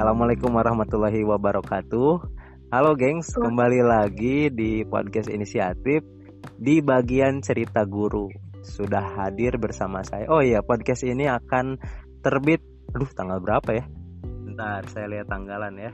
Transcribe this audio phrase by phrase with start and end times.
[0.00, 2.24] Assalamualaikum warahmatullahi wabarakatuh.
[2.72, 6.00] Halo gengs, kembali lagi di podcast inisiatif
[6.56, 8.32] di bagian cerita guru.
[8.64, 10.24] Sudah hadir bersama saya.
[10.32, 11.76] Oh iya, podcast ini akan
[12.24, 12.64] terbit.
[12.96, 13.84] Aduh, tanggal berapa ya?
[14.24, 15.92] Bentar, saya lihat tanggalan ya.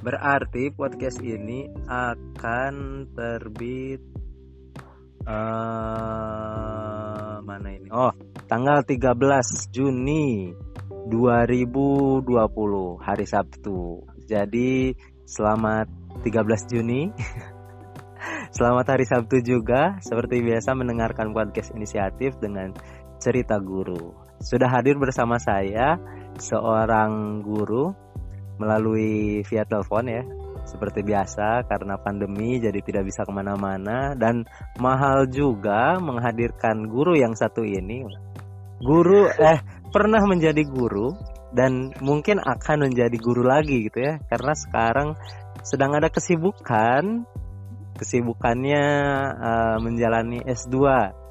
[0.00, 4.00] Berarti podcast ini akan terbit
[5.28, 7.92] uh, mana ini?
[7.92, 8.16] Oh,
[8.48, 10.56] tanggal 13 Juni
[11.08, 12.26] 2020
[13.02, 14.06] hari Sabtu.
[14.30, 14.94] Jadi
[15.26, 15.90] selamat
[16.22, 17.10] 13 Juni.
[18.56, 19.98] selamat hari Sabtu juga.
[19.98, 22.70] Seperti biasa mendengarkan podcast inisiatif dengan
[23.18, 24.14] cerita guru.
[24.38, 25.98] Sudah hadir bersama saya
[26.38, 27.90] seorang guru
[28.62, 30.22] melalui via telepon ya.
[30.62, 34.46] Seperti biasa karena pandemi jadi tidak bisa ke mana-mana dan
[34.78, 38.06] mahal juga menghadirkan guru yang satu ini.
[38.78, 41.12] Guru eh pernah menjadi guru
[41.52, 44.18] dan mungkin akan menjadi guru lagi gitu ya.
[44.26, 45.08] Karena sekarang
[45.62, 47.28] sedang ada kesibukan.
[47.92, 48.84] Kesibukannya
[49.36, 50.74] uh, menjalani S2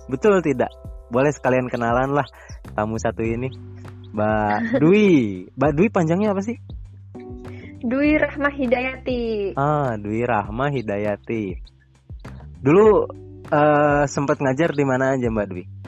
[0.07, 0.69] betul tidak?
[1.09, 2.23] Boleh sekalian kenalan lah
[2.77, 3.49] tamu satu ini.
[4.13, 5.09] Mbak Dwi.
[5.57, 6.55] Mbak Dwi panjangnya apa sih?
[7.81, 9.57] Dwi Rahma Hidayati.
[9.57, 11.43] Ah Dwi Rahma Hidayati.
[12.61, 13.09] Dulu
[13.49, 15.80] uh, sempat ngajar di mana aja Mbak Dwi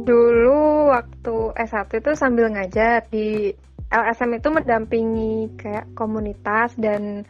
[0.00, 3.52] Dulu waktu S1 itu sambil ngajar di
[3.90, 7.26] LSM itu mendampingi kayak komunitas dan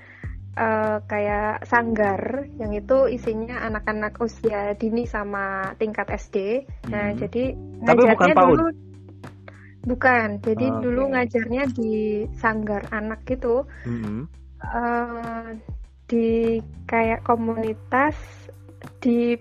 [0.60, 6.68] uh, kayak sanggar yang itu isinya anak-anak usia dini sama tingkat SD.
[6.92, 7.18] Nah, hmm.
[7.18, 7.44] jadi
[7.84, 8.48] Tapi bukan PAUD.
[8.52, 8.66] Dulu
[9.88, 10.28] bukan.
[10.44, 13.64] Jadi oh, dulu ngajarnya di sanggar anak gitu.
[13.88, 14.28] Hmm.
[14.60, 15.56] Uh,
[16.04, 18.18] di kayak komunitas
[19.00, 19.38] di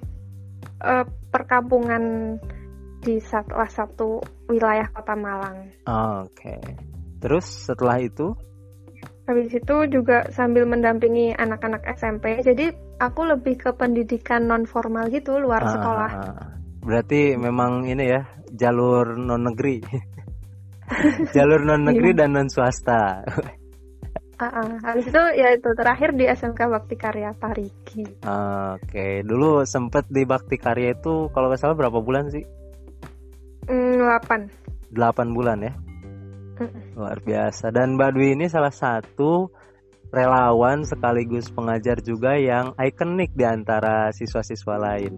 [0.80, 2.38] uh, perkampungan
[3.00, 4.20] di salah satu
[4.52, 5.72] wilayah kota Malang.
[5.88, 6.60] Oke.
[6.60, 6.62] Okay.
[7.20, 8.36] Terus setelah itu?
[9.28, 12.42] Habis itu juga sambil mendampingi anak-anak SMP.
[12.42, 16.12] Jadi aku lebih ke pendidikan non formal gitu luar ah, sekolah.
[16.82, 19.86] Berarti memang ini ya jalur non negeri.
[21.36, 23.22] jalur non negeri dan non swasta.
[24.40, 24.72] Uh, uh.
[24.88, 28.08] Habis itu ya itu terakhir di SMK Bakti Karya Parigi.
[28.24, 29.14] Oke, okay.
[29.22, 32.48] dulu sempet di Bakti Karya itu kalau nggak salah berapa bulan sih?
[33.70, 35.74] 8 8 bulan ya?
[36.98, 37.70] Luar biasa.
[37.70, 39.54] Dan Mbak Dwi ini salah satu
[40.10, 45.14] relawan sekaligus pengajar juga yang ikonik di antara siswa-siswa lain.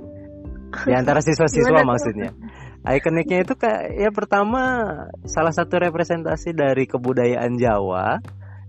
[0.84, 2.36] Di antara siswa-siswa maksudnya.
[2.82, 4.62] Ikoniknya itu kayak ya pertama
[5.24, 8.20] salah satu representasi dari kebudayaan Jawa.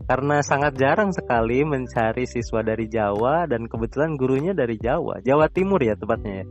[0.03, 5.23] Karena sangat jarang sekali mencari siswa dari Jawa dan kebetulan gurunya dari Jawa.
[5.23, 6.47] Jawa Timur ya tepatnya ya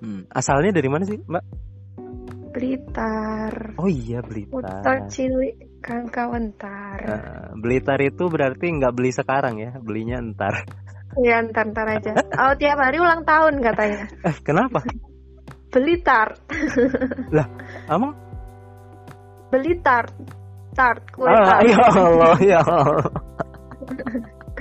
[0.00, 0.28] Hmm.
[0.32, 1.44] Asalnya dari mana sih, Mbak?
[2.54, 3.74] Blitar.
[3.82, 4.54] Oh iya Blitar.
[4.62, 6.98] Utar cilik kang kawentar.
[7.02, 10.62] Uh, Blitar itu berarti nggak beli sekarang ya, belinya entar.
[11.18, 12.14] Iya entar entar aja.
[12.38, 14.06] Oh tiap hari ulang tahun katanya.
[14.30, 14.86] Eh kenapa?
[15.74, 16.38] Blitar.
[17.34, 17.48] lah,
[17.90, 18.14] emang?
[19.50, 20.06] Blitar.
[20.74, 21.66] Tart kue oh, tart.
[21.66, 23.10] Ya Allah ya Allah.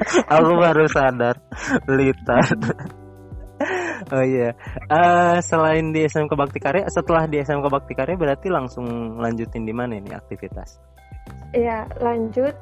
[0.33, 1.37] Aku baru sadar
[1.85, 2.49] Blitar
[4.15, 4.51] oh iya.
[4.91, 9.73] Uh, selain di SMK Bakti Karya, setelah di SMK Bakti Karya berarti langsung lanjutin di
[9.73, 10.79] mana ini aktivitas?
[11.53, 12.53] Iya, lanjut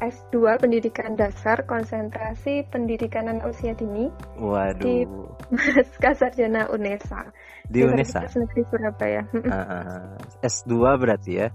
[0.00, 4.12] S2 Pendidikan Dasar Konsentrasi Pendidikan Anak Usia Dini.
[4.36, 4.82] Waduh.
[4.82, 5.08] Di
[5.48, 7.32] Maska Sarjana UNESA.
[7.68, 8.28] Di UNESA.
[8.28, 9.22] Negeri Surabaya.
[9.32, 10.04] Uh, uh,
[10.44, 11.48] S2 berarti ya?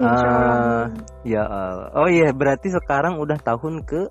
[0.00, 0.88] Uh,
[1.20, 4.08] ya, uh, oh iya berarti sekarang udah tahun ke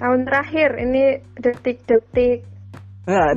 [0.00, 2.48] tahun terakhir ini detik-detik
[3.10, 3.32] ada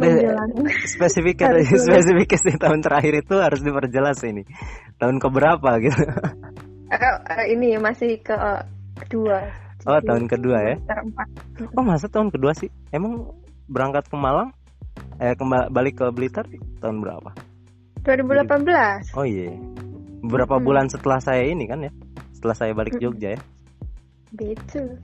[0.85, 1.49] spesifik
[1.87, 4.43] spesifik di tahun terakhir itu harus diperjelas ini.
[5.01, 6.03] Tahun keberapa gitu?
[6.93, 8.61] Uh, uh, ini masih ke uh,
[9.01, 9.49] kedua.
[9.89, 10.75] Oh, tahun kedua ya?
[10.85, 11.27] Terempat.
[11.73, 12.69] Oh, masa tahun kedua sih?
[12.93, 13.33] Emang
[13.67, 14.53] berangkat ke Malang?
[15.17, 16.45] Eh, kembali balik ke Blitar
[16.79, 17.33] tahun berapa?
[18.05, 19.17] 2018.
[19.17, 19.51] Oh iya.
[20.23, 20.63] Beberapa hmm.
[20.63, 21.91] bulan setelah saya ini kan ya?
[22.35, 23.41] Setelah saya balik Jogja ya?
[24.33, 24.97] Betul.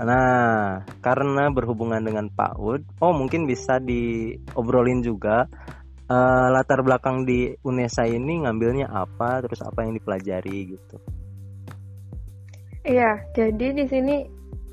[0.00, 5.44] Nah, karena berhubungan dengan Pak Ud, oh mungkin bisa diobrolin juga
[6.08, 10.96] uh, latar belakang di UNESA ini ngambilnya apa, terus apa yang dipelajari gitu.
[12.84, 14.16] Iya, jadi di sini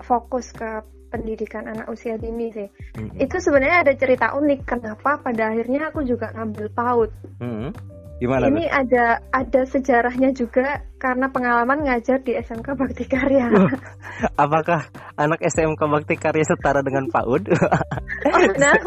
[0.04, 2.68] fokus ke pendidikan anak usia dini sih.
[2.96, 3.24] Mm -hmm.
[3.24, 7.12] Itu sebenarnya ada cerita unik kenapa pada akhirnya aku juga ngambil PAUD.
[7.44, 7.70] Mm -hmm.
[8.22, 8.54] Gimana?
[8.54, 8.78] Ini tuh?
[8.86, 13.50] ada ada sejarahnya juga karena pengalaman ngajar di SMK Bakti Karya.
[14.38, 14.86] apakah
[15.18, 17.50] anak SMK Bakti Karya setara dengan PAUD?
[18.30, 18.78] oh, nah,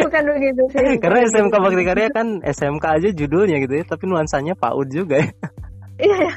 [0.00, 0.96] bukan begitu sih.
[1.04, 5.28] Karena SMK Bakti Karya kan SMK aja judulnya gitu ya, tapi nuansanya PAUD juga ya.
[6.00, 6.28] Iya.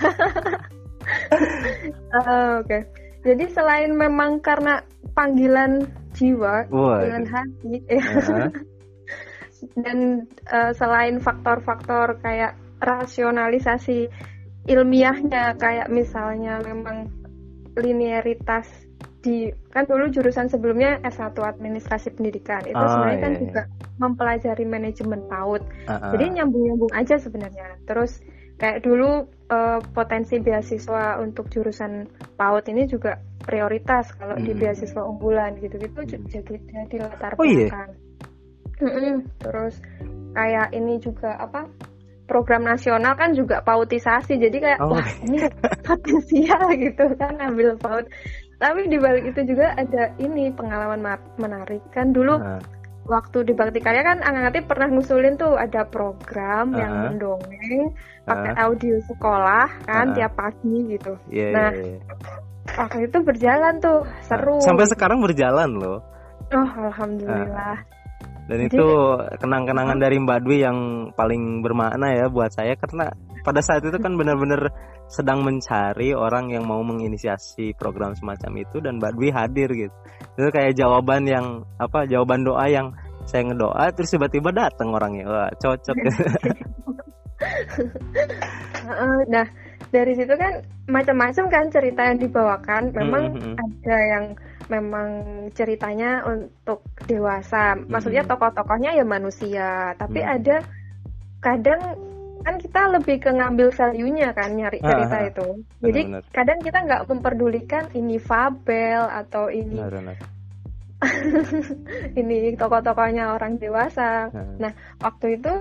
[2.12, 2.78] Eh, Oke.
[3.24, 4.84] Jadi selain memang karena
[5.16, 8.52] panggilan jiwa, panggilan hati, ya.
[9.76, 14.10] Dan eh, selain faktor-faktor kayak rasionalisasi
[14.68, 17.08] ilmiahnya, kayak misalnya memang
[17.78, 18.68] linearitas
[19.22, 23.44] di kan dulu jurusan sebelumnya S1 Administrasi Pendidikan itu Ah, sebenarnya kan iya, iya.
[23.44, 23.62] juga
[23.98, 25.62] mempelajari manajemen PAUD.
[25.90, 26.12] Heeh.
[26.16, 27.68] Jadi nyambung-nyambung aja sebenarnya.
[27.86, 28.22] Terus
[28.58, 33.18] kayak dulu eh, potensi beasiswa untuk jurusan PAUD ini juga
[33.48, 34.60] prioritas kalau di Hmm.
[34.60, 36.10] beasiswa unggulan gitu-gitu Hmm.
[36.28, 37.70] jadi jadi latar Oh, iya?
[38.80, 39.26] Mm-mm.
[39.38, 39.76] Terus
[40.32, 41.66] kayak ini juga apa?
[42.24, 44.36] Program nasional kan juga pautisasi.
[44.36, 44.92] Jadi kayak Oh.
[44.92, 45.48] wah ini
[45.82, 48.06] potensial gitu kan ambil PAUD.
[48.58, 52.62] Tapi di balik itu juga ada ini pengalaman ma- menarik kan dulu Heeh.
[53.06, 57.06] waktu di Bakti Karya kan Angangati pernah ngusulin tuh ada program yang Uh-huh.
[57.08, 57.94] mendongeng
[58.26, 60.18] pakai audio sekolah kan Uh-huh.
[60.18, 61.14] tiap pagi gitu.
[61.30, 62.00] Iya, Nah, iya, iya.
[62.68, 64.60] Waktu itu berjalan tuh seru.
[64.60, 66.04] Sampai sekarang berjalan loh.
[66.50, 67.80] Oh alhamdulillah.
[68.48, 68.88] Dan itu
[69.44, 70.80] kenang-kenangan dari Mbak Dwi yang
[71.12, 73.12] paling bermakna ya buat saya karena
[73.44, 74.72] pada saat itu kan benar-benar
[75.08, 79.96] sedang mencari orang yang mau menginisiasi program semacam itu dan Mbak Dwi hadir gitu.
[80.40, 82.96] Itu kayak jawaban yang apa jawaban doa yang
[83.28, 85.28] saya ngedoa terus tiba-tiba datang orangnya.
[85.28, 85.96] Wah, cocok.
[88.88, 89.46] Heeh, Nah
[89.92, 92.92] dari situ kan macam-macam kan cerita yang dibawakan.
[92.96, 93.56] Memang Mhm.
[93.56, 94.26] ada yang
[94.68, 95.08] memang
[95.52, 97.76] ceritanya untuk dewasa.
[97.76, 99.96] Maksudnya tokoh-tokohnya ya manusia.
[99.96, 100.30] Tapi Mhm.
[100.30, 100.58] ada
[101.40, 101.82] kadang
[102.42, 105.28] kan kita lebih ke ngambil value-nya kan nyari Ah, cerita ah.
[105.28, 105.48] itu.
[105.84, 106.24] Jadi Benar-benar.
[106.32, 110.18] kadang kita nggak memperdulikan ini fabel atau ini Benar, benar.
[112.20, 114.32] ini tokoh-tokohnya orang dewasa.
[114.34, 115.54] Nah, Nah, waktu itu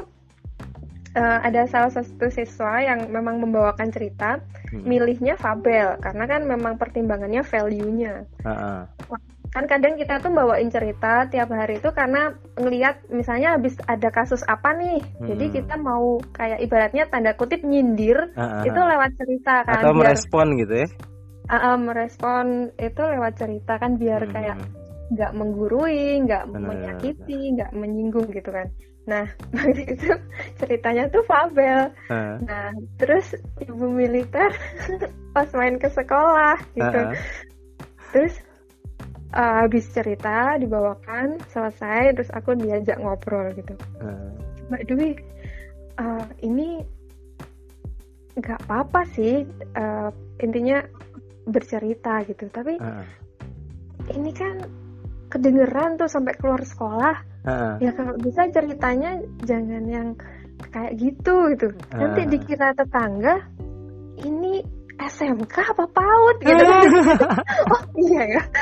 [1.16, 4.36] eh, ada salah satu siswa yang memang membawakan cerita,
[4.68, 4.84] hmm.
[4.84, 8.28] milihnya fabel karena kan memang pertimbangannya value-nya.
[8.44, 8.80] Ah, ah.
[9.46, 14.44] Kan kadang kita tuh bawain cerita tiap hari itu karena ngelihat misalnya habis ada kasus
[14.44, 15.00] apa nih.
[15.24, 15.54] Jadi Hmm.
[15.56, 20.12] kita mau kayak ibaratnya tanda kutip nyindir Ah, ah, itu lewat cerita kan atau biar
[20.12, 20.88] merespon gitu ya.
[21.48, 24.34] ah, ah, merespon itu lewat cerita kan biar Hmm.
[24.36, 24.56] kayak
[25.06, 28.66] nggak menggurui, nggak menyakiti, nggak menyinggung gitu kan.
[29.06, 30.10] Nah, waktu itu
[30.58, 31.94] ceritanya tuh fabel.
[32.10, 34.50] Ah, Nah, terus ibu militer
[35.34, 37.00] pas main ke sekolah gitu.
[37.06, 37.14] ah.
[38.10, 38.34] Terus
[39.30, 43.78] eh, habis cerita dibawakan selesai, terus aku diajak ngobrol gitu.
[44.02, 44.34] Ah.
[44.74, 45.10] Mbak Dwi,
[46.02, 46.82] eh, ini
[48.36, 49.46] nggak apa-apa sih,
[49.78, 50.10] eh,
[50.42, 50.82] intinya
[51.46, 52.50] bercerita gitu.
[52.50, 53.06] Tapi ah.
[54.10, 54.66] ini kan
[55.30, 57.35] kedengeran tuh sampai keluar sekolah.
[57.46, 57.78] Ah.
[57.78, 60.08] Ya kalau bisa ceritanya jangan yang
[60.74, 61.68] kayak gitu gitu.
[61.94, 62.28] Nanti Ah.
[62.28, 63.34] dikira tetangga
[64.20, 64.66] ini
[64.96, 66.64] SMK apa PAUD gitu.
[67.72, 68.42] oh iya ya.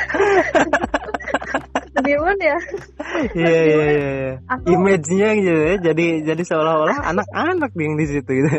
[1.94, 2.58] Meskipun ya
[3.38, 4.08] Iya iya iya.
[4.18, 4.34] iya.
[4.66, 8.50] Image-nya gitu ya, jadi jadi seolah-olah anak-anak yang di situ gitu.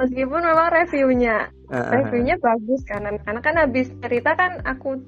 [0.00, 1.92] meskipun memang reviewnya ah, ah.
[1.92, 5.00] reviewnya bagus kan karena kan habis cerita kan aku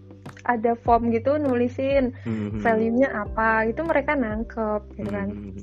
[0.42, 2.60] ada form gitu nulisin Mhm.
[2.60, 5.62] value-nya apa itu mereka nangkep gitu kan Mhm.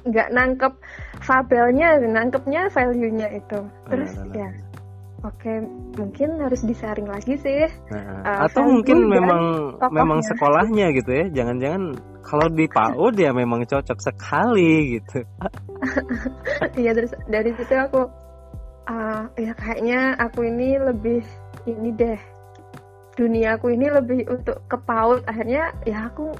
[0.00, 0.72] nggak nangkep
[1.20, 4.32] fabelnya nangkepnya value-nya itu terus nah.
[4.32, 4.50] ya
[5.20, 5.52] oke
[5.94, 9.42] mungkin harus disaring lagi sih Nah, Eh, atau mungkin memang
[9.76, 9.92] tokohnya.
[9.92, 11.24] memang sekolahnya gitu ya.
[11.32, 11.82] Jangan-jangan
[12.20, 15.24] kalau di PAUD ya memang cocok sekali gitu.
[16.76, 18.04] Iya terus dari situ aku
[18.86, 21.24] ah, ya kayaknya aku ini lebih
[21.64, 22.20] ini deh
[23.18, 26.30] dunia aku ini lebih untuk ke PAUD akhirnya ya aku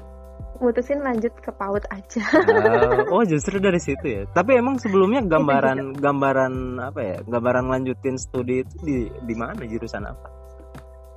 [0.61, 4.21] mutusin lanjut ke PAUD aja Ah, oh, justru dari situ ya.
[4.29, 7.17] Tapi emang sebelumnya gambaran gambaran apa ya?
[7.25, 10.41] Gambaran lanjutin studi itu di di mana jurusan apa?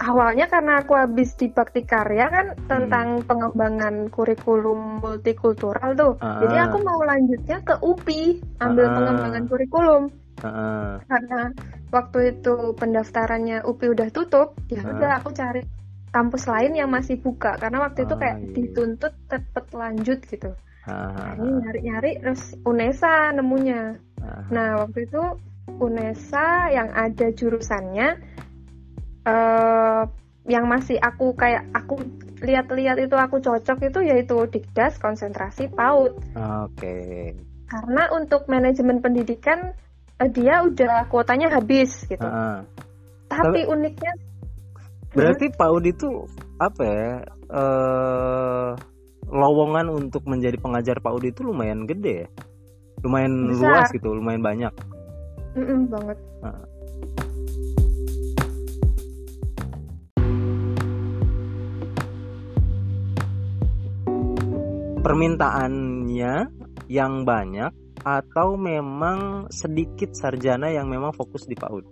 [0.04, 2.66] awalnya karena aku habis di Bakti Karya kan Hmm.
[2.66, 6.42] tentang pengembangan kurikulum multikultural tuh Ah.
[6.44, 8.94] jadi aku mau lanjutnya ke UPI ambil Ah.
[9.00, 10.02] pengembangan kurikulum
[10.42, 10.90] Heeh.
[11.06, 11.42] karena
[11.94, 14.90] waktu itu pendaftarannya UPI udah tutup ya Ah.
[14.90, 15.62] udah aku cari
[16.10, 18.50] kampus lain yang masih buka karena waktu itu Ah, kayak iya.
[18.54, 20.50] dituntut cepet lanjut gitu
[21.38, 25.22] ini nyari-nyari terus UNESA nemunya ah, nah waktu itu
[25.80, 28.08] UNESA yang ada jurusannya
[29.24, 30.02] eh
[30.44, 31.96] yang masih aku kayak aku
[32.44, 37.32] lihat-lihat itu aku cocok itu yaitu Dikdas konsentrasi PAUD Oke.
[37.64, 39.72] karena untuk manajemen pendidikan
[40.30, 42.62] dia udah kuotanya habis gitu Heeh.
[43.28, 44.14] tapi uniknya
[45.14, 46.26] Berarti PAUD itu
[46.58, 47.12] apa ya?
[47.54, 48.70] Eh
[49.30, 52.28] lowongan untuk menjadi pengajar PAUD itu lumayan gede ya.
[53.06, 53.62] Lumayan Besar.
[53.62, 54.74] luas gitu, lumayan banyak.
[55.54, 56.18] Mm-mm, banget.
[56.42, 56.62] Nah.
[65.04, 66.34] Permintaannya
[66.90, 67.72] yang banyak
[68.04, 71.84] atau memang sedikit sarjana yang memang fokus di PAUD?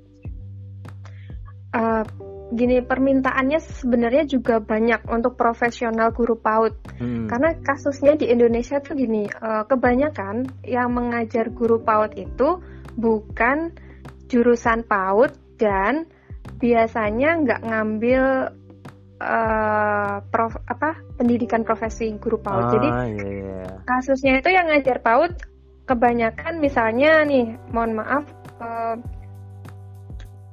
[1.72, 2.04] Uh,
[2.52, 7.26] gini permintaannya sebenarnya juga banyak untuk profesional guru PAUD hmm.
[7.32, 12.60] karena kasusnya di Indonesia tuh gini uh, kebanyakan yang mengajar guru PAUD itu
[13.00, 13.72] bukan
[14.28, 16.04] jurusan PAUD dan
[16.60, 18.22] biasanya nggak ngambil
[19.22, 22.64] uh, prof, apa pendidikan profesi guru PAUD.
[22.68, 23.64] Ah, Jadi iya, iya.
[23.86, 25.32] kasusnya itu yang ngajar PAUD
[25.84, 28.24] kebanyakan misalnya nih, mohon maaf,
[28.58, 28.96] uh,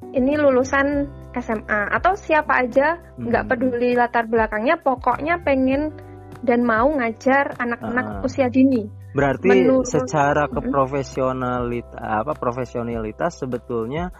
[0.10, 1.06] ini lulusan
[1.38, 3.52] SMA atau siapa aja nggak Hmm.
[3.54, 5.94] peduli latar belakangnya, pokoknya pengen
[6.42, 8.26] dan mau ngajar anak-anak Ah.
[8.26, 8.90] usia dini.
[9.14, 10.56] Berarti Menurut- secara Mm-mm.
[10.70, 14.14] keprofesionalitas apa profesionalitas sebetulnya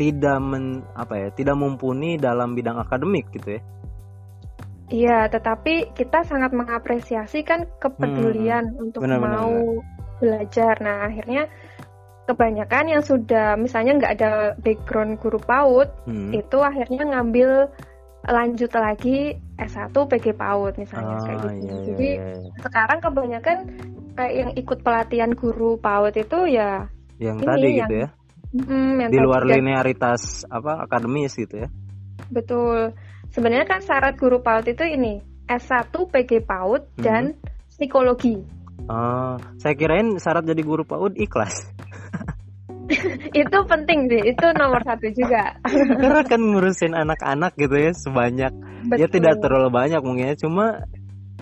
[0.00, 3.62] tidak men apa ya tidak mumpuni dalam bidang akademik gitu ya.
[4.86, 9.10] Iya, tetapi kita sangat mengapresiasi kan kepedulian untuk Hmm.
[9.10, 9.54] Benar, benar, mau
[10.18, 10.74] belajar.
[10.80, 11.48] Nah, akhirnya
[12.26, 16.34] kebanyakan yang sudah misalnya nggak ada background guru PAUD, Hmm.
[16.34, 17.70] itu akhirnya ngambil
[18.26, 21.54] lanjut lagi S1 PG PAUD misalnya kayak Ah, gitu.
[21.54, 22.50] iya, iya, Jadi iya, iya.
[22.58, 23.56] sekarang kebanyakan
[24.18, 26.90] kayak yang ikut pelatihan guru PAUD itu ya
[27.22, 28.08] yang ini tadi yang gitu ya.
[28.50, 31.68] mm, yang Di luar linearitas apa akademis gitu ya.
[32.26, 32.90] betul.
[33.30, 37.02] Sebenarnya kan syarat guru PAUD itu ini S1 PG PAUD Mhm.
[37.06, 37.22] dan
[37.70, 38.42] psikologi.
[38.86, 41.72] Oh, saya kirain syarat jadi guru PAUD ikhlas.
[43.40, 45.58] itu penting sih, itu nomor satu juga.
[46.02, 48.52] Karena kan ngurusin anak-anak gitu ya sebanyak
[48.94, 49.14] ya Betul.
[49.18, 50.86] tidak terlalu banyak mungkin ya cuma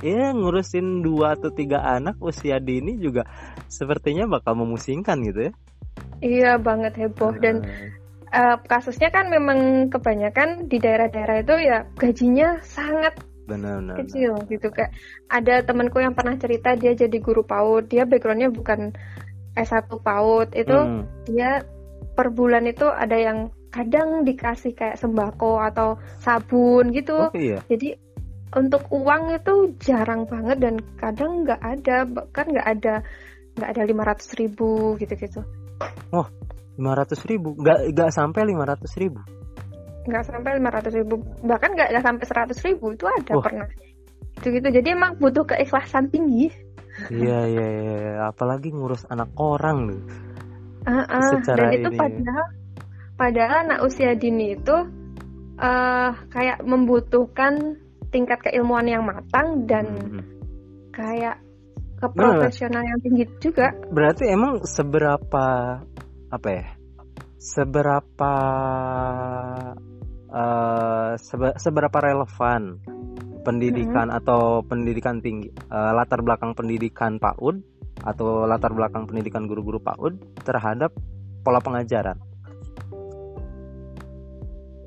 [0.01, 3.29] ya ngurusin dua atau tiga anak usia dini juga
[3.69, 5.53] sepertinya bakal memusingkan gitu ya.
[6.25, 7.69] Iya banget heboh dan
[8.33, 13.97] eh, kasusnya kan memang kebanyakan di daerah-daerah itu ya gajinya sangat benar-benar.
[14.01, 14.93] kecil gitu kayak
[15.29, 18.93] ada temanku yang pernah cerita dia jadi guru PAUD dia backgroundnya bukan
[19.55, 21.05] S1 PAUD itu Hmm.
[21.29, 21.63] dia
[22.15, 27.59] per bulan itu ada yang kadang dikasih kayak sembako atau sabun gitu Oh iya.
[27.67, 27.99] jadi
[28.55, 32.95] untuk uang itu jarang banget dan kadang nggak ada bahkan nggak ada
[33.59, 35.43] nggak ada lima ratus ribu gitu-gitu
[36.79, 39.23] lima ratus ribu nggak nggak sampai lima ratus ribu
[40.05, 43.45] nggak sampai lima ratus ribu bahkan nggak nggak sampai seratus ribu itu ada Wah.
[43.45, 43.69] pernah
[44.37, 46.53] itu gitu jadi emang butuh keikhlasan tinggi
[47.09, 50.03] iya iya iya apalagi ngurus anak orang loh
[50.85, 51.33] Ah, ah.
[51.41, 51.97] Secara dan itu ini.
[51.97, 52.47] padahal
[53.17, 54.77] padahal anak usia dini itu
[55.57, 57.81] eh kayak membutuhkan
[58.13, 60.23] tingkat keilmuan yang matang dan Hmm.
[60.93, 61.41] kayak
[61.99, 65.47] keprofesional yang tinggi juga berarti emang seberapa
[66.29, 66.67] apa ya
[67.41, 68.33] seberapa
[70.35, 72.83] eh, sebe- seberapa relevan
[73.47, 77.63] pendidikan atau pendidikan tinggi eh, latar belakang pendidikan PAUD
[78.03, 80.91] atau latar belakang pendidikan guru-guru PAUD terhadap
[81.47, 82.19] pola pengajaran?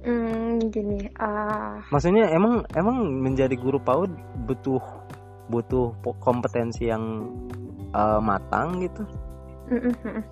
[0.03, 1.83] Hmm, gini ah.
[1.91, 4.11] Maksudnya emang emang menjadi guru PAUD
[4.47, 4.83] butuh
[5.47, 7.31] butuh kompetensi yang
[7.95, 9.03] eh, matang gitu?
[9.67, 10.23] Mm, mm,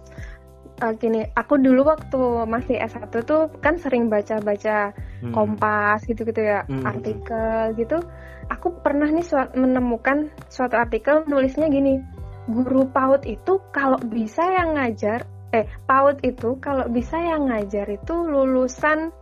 [0.75, 4.91] Eh, gini aku dulu waktu masih S1 tuh kan sering baca-baca
[5.23, 5.31] Hmm.
[5.31, 6.83] Kompas gitu-gitu ya Hmm.
[6.83, 8.03] artikel gitu
[8.51, 12.03] aku pernah nih sua- menemukan suatu artikel nulisnya gini
[12.51, 15.23] guru PAUD itu kalau bisa yang ngajar
[15.55, 19.15] eh PAUD itu kalau bisa yang ngajar itu lulusan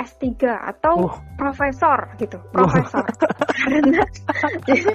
[0.00, 1.20] S3 atau Wah.
[1.36, 3.04] profesor gitu profesor
[3.60, 4.00] karena
[4.64, 4.92] jadi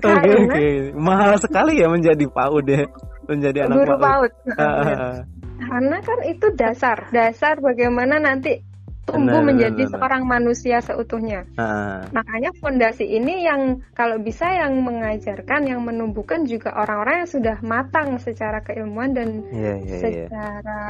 [0.08, 2.88] karena oke, mahal sekali ya menjadi PAUD ya,
[3.30, 4.02] menjadi anak guru PAUD.
[4.02, 4.32] PAUD
[5.60, 6.98] Ah, karena kan itu dasar.
[7.12, 8.64] Dasar bagaimana nanti
[9.04, 11.44] tumbuh Benar, menjadi benar, seorang manusia seutuhnya.
[11.58, 17.56] Ah, Makanya fondasi ini yang kalau bisa yang mengajarkan, yang menumbuhkan juga orang-orang yang sudah
[17.60, 20.00] matang secara keilmuan dan Iya iya iya.
[20.00, 20.80] secara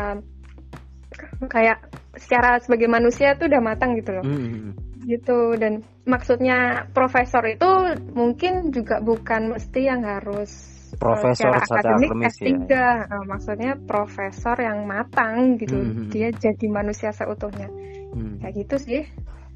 [1.50, 1.78] kayak
[2.16, 4.24] secara sebagai manusia tuh udah matang gitu loh.
[4.24, 5.56] Hmm, Gitu.
[5.56, 7.66] Dan maksudnya profesor itu
[8.12, 10.50] mungkin juga bukan mesti yang harus
[11.00, 12.44] Profesor secara akademik akademis S3.
[12.68, 12.88] ya.
[13.08, 15.80] Nah, maksudnya profesor yang matang gitu.
[15.80, 16.12] Hmm.
[16.12, 17.72] Dia jadi manusia seutuhnya.
[18.12, 18.44] hmm.
[18.44, 19.02] Kayak gitu sih.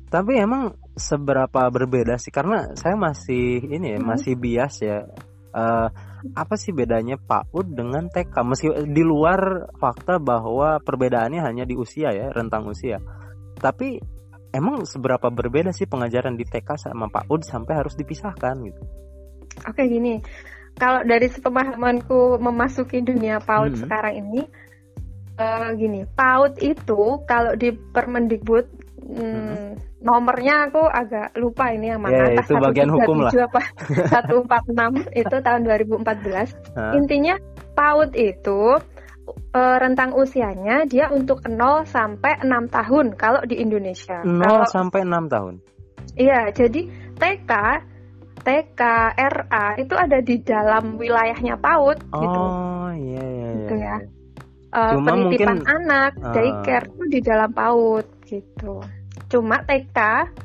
[0.09, 2.33] Tapi emang seberapa berbeda sih?
[2.33, 4.09] Karena saya masih ini ya, Hmm.
[4.15, 5.05] masih bias ya.
[5.55, 5.89] Eh,
[6.35, 8.35] apa sih bedanya PAUD dengan TK?
[8.43, 12.99] Meski di luar fakta bahwa perbedaannya hanya di usia ya, rentang usia.
[13.61, 14.01] Tapi
[14.51, 18.83] emang seberapa berbeda sih pengajaran di TK sama PAUD sampai harus dipisahkan gitu?
[19.67, 20.19] Oke gini,
[20.75, 23.83] kalau dari sepemahamanku memasuki dunia PAUD Hmm.
[23.87, 24.43] sekarang ini,
[25.39, 28.67] uh, gini, PAUD itu kalau di Permendikbud
[29.07, 29.71] hmm, hmm.
[30.03, 32.35] nomornya aku agak lupa ini yang mana.
[32.35, 33.31] Ya, itu bagian hukum lah.
[33.31, 33.63] Apa
[34.27, 36.75] 146 itu tahun 2014.
[36.75, 36.93] Huh?
[36.99, 37.35] Intinya
[37.79, 38.79] PAUD itu
[39.55, 44.21] uh, rentang usianya dia untuk 0 sampai 6 tahun kalau di Indonesia.
[44.27, 45.55] 0 kalau, sampai 6 tahun.
[46.15, 46.81] Iya, jadi
[47.17, 47.53] TK
[48.45, 48.81] TK,
[49.17, 52.41] RA itu ada di dalam wilayahnya PAUD oh, gitu.
[52.45, 53.49] Oh iya iya.
[53.57, 53.97] Gitu ya.
[54.75, 58.85] Uh, penitipan mungkin, anak, uh, daycare itu di dalam PAUD gitu.
[59.33, 59.99] Cuma TK,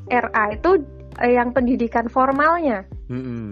[0.07, 0.71] RA itu
[1.19, 2.87] uh, yang pendidikan formalnya.
[3.11, 3.45] Mm -hmm.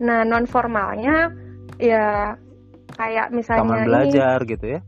[0.00, 1.30] Nah non formalnya
[1.76, 2.32] ya
[2.96, 4.80] kayak misalnya taman belajar ini, gitu ya.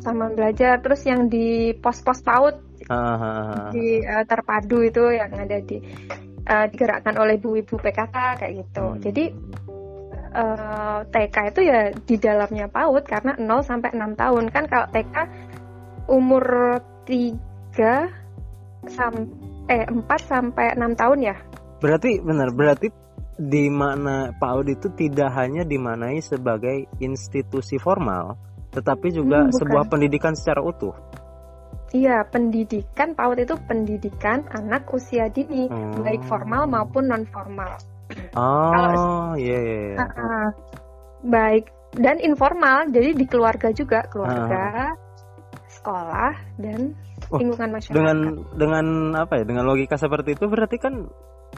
[0.00, 2.56] Taman belajar, terus yang di pos-pos PAUD
[2.88, 5.76] uh, di uh, terpadu itu yang ada di
[6.50, 8.84] uh, digerakkan oleh ibu-ibu PKK kayak gitu.
[8.84, 8.98] Hmm.
[8.98, 9.24] Jadi
[10.34, 14.86] uh, eh, TK itu ya di dalamnya PAUD karena 0 sampai 6 tahun kan kalau
[14.90, 15.16] TK
[16.10, 16.44] umur
[17.06, 19.26] 3 sampai
[19.70, 21.36] eh 4 sampai 6 tahun ya.
[21.80, 22.90] Berarti benar, berarti
[23.40, 28.36] di mana PAUD itu tidak hanya dimanai sebagai institusi formal,
[28.74, 30.92] tetapi juga hmm, sebuah pendidikan secara utuh.
[31.90, 36.06] Iya, pendidikan PAUD itu pendidikan anak usia dini, hmm.
[36.06, 37.74] baik formal maupun non formal.
[38.38, 39.78] Oh, iya iya.
[39.94, 39.96] iya.
[39.98, 40.46] Uh, uh,
[41.26, 41.66] baik
[41.98, 45.66] dan informal, jadi di keluarga juga, keluarga, uh.
[45.66, 46.94] sekolah dan
[47.34, 47.96] oh, lingkungan masyarakat.
[47.98, 48.18] Dengan
[48.54, 48.86] dengan
[49.18, 49.44] apa ya?
[49.46, 51.10] Dengan logika seperti itu berarti kan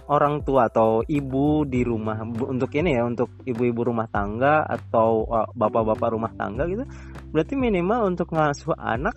[0.08, 5.48] orang tua atau ibu di rumah untuk ini ya untuk ibu-ibu rumah tangga atau uh,
[5.52, 6.88] bapak-bapak rumah tangga gitu
[7.28, 9.12] berarti minimal untuk ngasuh anak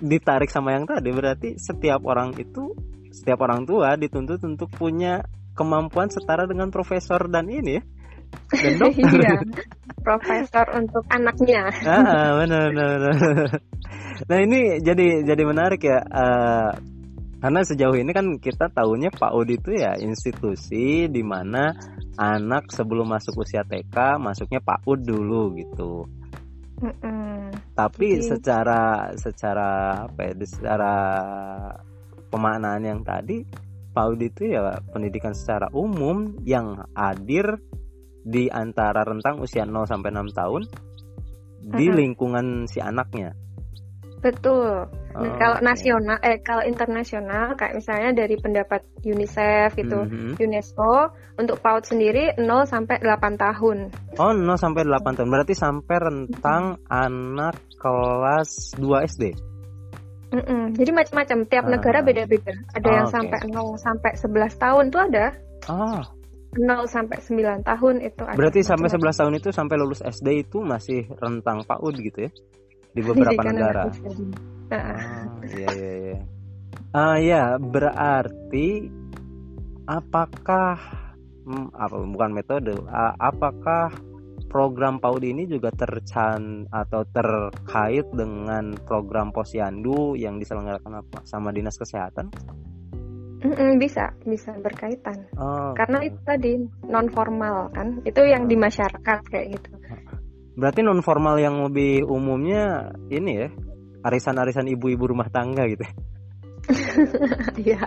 [0.00, 2.72] ditarik sama yang tadi berarti setiap orang itu
[3.12, 5.20] setiap orang tua dituntut untuk punya
[5.52, 7.82] kemampuan setara dengan profesor dan ini ya
[8.50, 9.10] dan dokter.
[9.20, 9.36] iya,
[10.02, 11.70] profesor untuk anaknya.
[11.86, 13.48] ah, benar, benar, benar.
[14.26, 16.00] Nah ini jadi jadi menarik ya.
[16.06, 16.70] Uh,
[17.40, 21.72] karena sejauh ini kan kita tahunya PAUD itu ya institusi di mana
[22.20, 26.04] anak sebelum masuk usia TK masuknya PAUD dulu gitu.
[26.80, 27.40] Mm -mm.
[27.76, 28.26] Tapi Jadi...
[28.26, 29.68] secara secara
[30.08, 30.94] apa ya, secara
[32.32, 33.44] pemaknaan yang tadi
[33.90, 37.58] PAUD itu ya pendidikan secara umum yang hadir
[38.22, 40.62] di antara rentang usia 0 sampai 6 tahun
[41.60, 41.98] di mm -hmm.
[41.98, 43.34] lingkungan si anaknya.
[44.20, 44.88] Betul.
[45.10, 50.38] Nah, oh, kalau nasional, eh kalau internasional, kayak misalnya dari pendapat UNICEF itu, mm-hmm.
[50.38, 53.90] UNESCO untuk PAUD sendiri 0 sampai 8 tahun.
[54.22, 55.28] Oh, 0 sampai 8 tahun.
[55.34, 56.94] Berarti sampai rentang mm-hmm.
[56.94, 59.24] anak kelas 2 SD.
[60.30, 60.78] Mm-mm.
[60.78, 61.38] Jadi macam-macam.
[61.50, 61.70] Tiap ah.
[61.74, 62.54] negara beda-beda.
[62.78, 63.16] Ada oh, yang okay.
[63.18, 65.26] sampai 0 sampai 11 tahun tuh ada.
[65.66, 66.02] Oh.
[66.54, 68.38] 0 sampai 9 tahun itu ada.
[68.38, 72.30] Berarti sampai 11 tahun itu sampai lulus SD itu masih rentang PAUD gitu ya?
[72.94, 73.90] Di beberapa negara.
[74.70, 76.18] Ah, iya iya iya.
[76.94, 78.90] Ah ya, berarti
[79.86, 80.78] apakah
[81.46, 83.90] hmm, apa bukan metode, uh, apakah
[84.50, 91.78] program PAUD ini juga tercan atau terkait dengan program Posyandu yang diselenggarakan apa sama Dinas
[91.78, 92.34] Kesehatan?
[93.40, 95.24] Mm-mm, bisa, bisa berkaitan.
[95.40, 99.70] Oh, Karena itu tadi non formal kan, itu yang di masyarakat kayak gitu.
[100.60, 103.48] Berarti non formal yang lebih umumnya ini ya,
[104.04, 105.84] arisan-arisan ibu-ibu rumah tangga gitu.
[107.60, 107.82] Iya.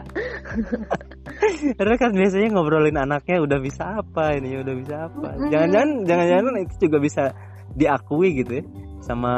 [1.77, 5.39] Karena kan biasanya ngobrolin anaknya udah bisa apa ini, udah bisa apa.
[5.47, 7.23] Jangan-jangan jangan-jangan itu juga bisa
[7.73, 8.63] diakui gitu ya
[9.03, 9.33] sama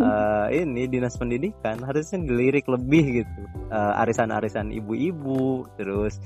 [0.00, 6.16] uh, ini dinas pendidikan harusnya dilirik lebih gitu uh, arisan-arisan ibu-ibu terus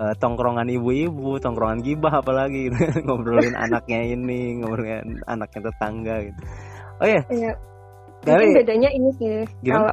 [0.00, 2.80] uh, tongkrongan ibu-ibu tongkrongan gibah apalagi gitu.
[3.04, 6.40] ngobrolin anaknya ini ngobrolin anaknya tetangga gitu
[7.04, 7.56] oh ya yeah.
[8.24, 9.36] Mungkin bedanya ini sih.
[9.64, 9.92] Kalau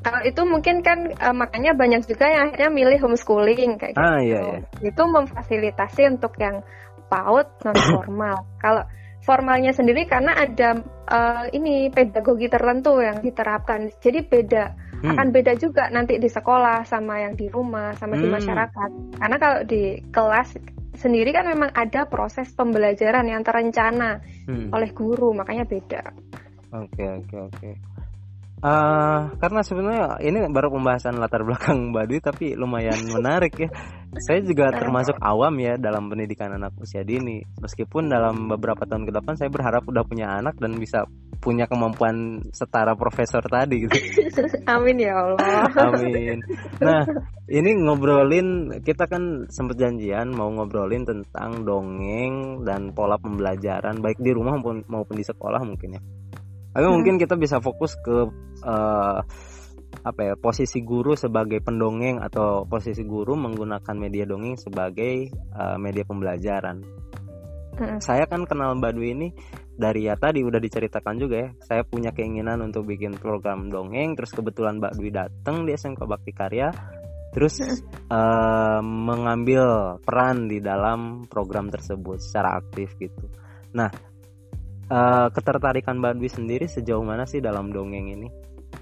[0.00, 4.32] kalau itu mungkin kan uh, makanya banyak juga yang akhirnya milih homeschooling kayak ah, gitu.
[4.32, 4.88] Iya, iya.
[4.88, 6.64] Itu memfasilitasi untuk yang
[7.12, 8.36] PAUD non formal.
[8.64, 8.82] kalau
[9.20, 10.80] formalnya sendiri karena ada
[11.12, 13.92] uh, ini pedagogi tertentu yang diterapkan.
[14.00, 14.64] Jadi beda
[15.04, 15.10] hmm.
[15.12, 18.22] akan beda juga nanti di sekolah sama yang di rumah sama hmm.
[18.24, 18.90] di masyarakat.
[19.20, 20.56] Karena kalau di kelas
[20.96, 24.72] sendiri kan memang ada proses pembelajaran yang terencana hmm.
[24.72, 26.02] oleh guru, makanya beda.
[26.70, 27.70] Oke oke oke.
[28.60, 33.72] Uh, karena sebenarnya ini baru pembahasan latar belakang Mbak Dwi tapi lumayan menarik ya.
[34.20, 37.40] Saya juga termasuk awam ya dalam pendidikan anak usia dini.
[37.56, 41.08] Meskipun dalam beberapa tahun ke depan saya berharap udah punya anak dan bisa
[41.40, 43.96] punya kemampuan setara profesor tadi gitu.
[44.76, 45.64] Amin ya Allah.
[45.88, 46.44] Amin.
[46.84, 47.08] Nah,
[47.48, 54.36] ini ngobrolin kita kan sempat janjian mau ngobrolin tentang dongeng dan pola pembelajaran baik di
[54.36, 56.02] rumah maupun maupun di sekolah mungkin ya.
[56.70, 56.94] Tapi hmm.
[56.94, 58.30] mungkin kita bisa fokus ke
[58.64, 59.18] uh,
[60.00, 66.06] apa ya posisi guru sebagai pendongeng atau posisi guru menggunakan media dongeng sebagai uh, media
[66.06, 66.78] pembelajaran.
[67.80, 67.98] Hmm.
[67.98, 69.28] Saya kan kenal Mbak Dwi ini
[69.80, 71.48] dari ya tadi udah diceritakan juga ya.
[71.64, 76.32] Saya punya keinginan untuk bikin program dongeng, terus kebetulan Mbak Dwi datang di SMK Bakti
[76.36, 76.68] Karya,
[77.32, 77.56] terus
[78.12, 83.26] uh, mengambil peran di dalam program tersebut secara aktif gitu.
[83.72, 83.88] Nah,
[84.90, 88.28] uh, ketertarikan Mbak Dwi sendiri sejauh mana sih dalam dongeng ini?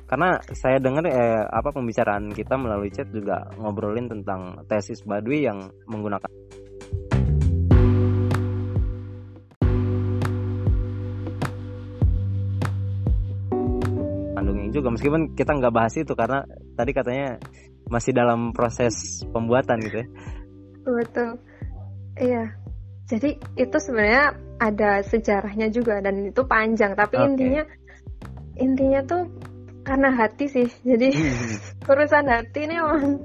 [0.08, 5.38] Karena saya dengar eh, apa pembicaraan kita melalui chat juga ngobrolin tentang tesis Mbak Dwi
[5.44, 6.28] yang menggunakan
[14.68, 14.94] juga.
[14.94, 16.44] Meskipun kita nggak bahas itu karena
[16.78, 17.40] tadi katanya
[17.90, 20.06] masih dalam proses pembuatan gitu ya.
[20.86, 21.30] Betul.
[22.20, 22.67] Iya
[23.08, 27.26] jadi itu sebenarnya ada sejarahnya juga dan itu panjang tapi okay.
[27.32, 27.62] intinya
[28.60, 29.22] intinya tuh
[29.88, 30.68] karena hati sih.
[30.84, 31.88] Jadi hmm.
[31.90, 33.16] urusan hati ini memang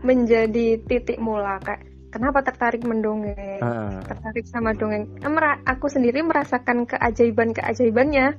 [0.00, 3.60] menjadi titik mula kayak kenapa tertarik mendongeng?
[3.60, 4.00] Uh.
[4.08, 5.04] tertarik sama dongeng.
[5.68, 8.32] Aku sendiri merasakan keajaiban keajaibannya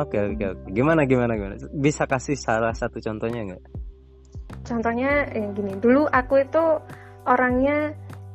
[0.00, 0.66] oke oke oke.
[0.72, 1.60] Gimana gimana gimana?
[1.76, 3.62] Bisa kasih salah satu contohnya nggak?
[4.64, 5.76] Contohnya ya gini.
[5.76, 6.64] Dulu aku itu
[7.26, 7.92] orangnya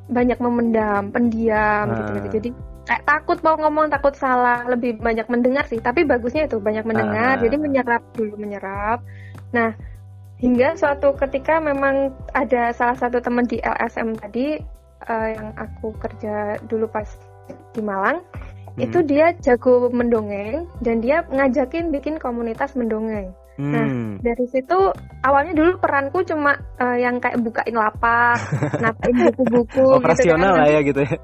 [0.08, 1.96] banyak memendam pendiam uh.
[1.98, 2.50] gitu gitu jadi
[2.82, 7.38] kayak takut mau ngomong takut salah lebih banyak mendengar sih tapi bagusnya itu banyak mendengar
[7.38, 7.42] uh.
[7.44, 9.06] jadi menyerap dulu menyerap
[9.54, 9.76] nah
[10.42, 14.58] hingga suatu ketika memang ada salah satu teman di LSM tadi
[15.06, 17.08] uh, yang aku kerja dulu pas
[17.78, 18.22] di Malang
[18.76, 18.82] hmm.
[18.82, 23.32] itu dia jago mendongeng dan dia ngajakin bikin komunitas mendongeng.
[23.60, 24.24] Nah, hmm.
[24.24, 24.80] Nah dari situ
[25.28, 28.40] awalnya dulu peranku cuma uh, yang kayak bukain lapak,
[28.84, 30.00] napain buku-buku.
[30.00, 30.60] Operasional gitu kan.
[30.60, 31.16] lah ya gitu ya.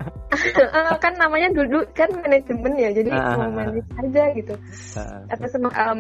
[1.04, 4.54] kan namanya dulu kan manajemen ya, jadi uh, manage aja gitu.
[5.00, 5.98] Uh, Atau um,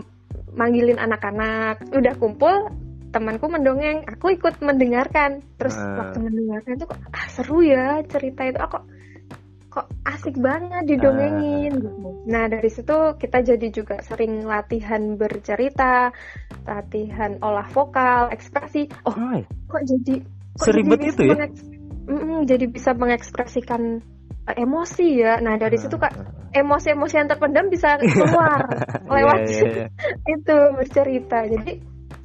[0.57, 2.53] manggilin anak-anak, udah kumpul
[3.07, 5.95] temanku mendongeng aku ikut mendengarkan terus uh.
[5.95, 8.83] waktu mendengarkan itu kok ah, seru ya cerita itu aku
[9.77, 12.17] kok asik banget didongengin uh.
[12.25, 16.09] Nah dari situ kita jadi juga sering latihan bercerita,
[16.65, 18.89] latihan olah vokal, ekspresi.
[19.05, 19.45] Oh Hai.
[19.45, 20.25] kok jadi
[20.57, 21.45] kok seribet jadi itu ya?
[22.07, 24.01] Mm -mm, jadi bisa mengekspresikan
[24.49, 25.37] emosi ya.
[25.45, 25.81] Nah dari uh.
[25.85, 26.17] situ kak
[26.57, 28.65] emosi-emosi yang terpendam bisa keluar
[29.05, 29.89] lewat yeah, yeah, yeah.
[30.25, 31.37] itu bercerita.
[31.45, 31.71] Jadi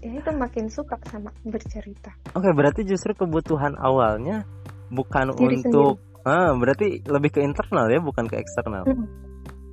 [0.01, 2.17] ya itu makin suka sama bercerita.
[2.33, 4.49] Oke, okay, berarti justru kebutuhan awalnya
[4.89, 8.87] bukan Diri untuk ah berarti lebih ke internal ya, bukan ke eksternal.
[8.87, 9.07] Hmm.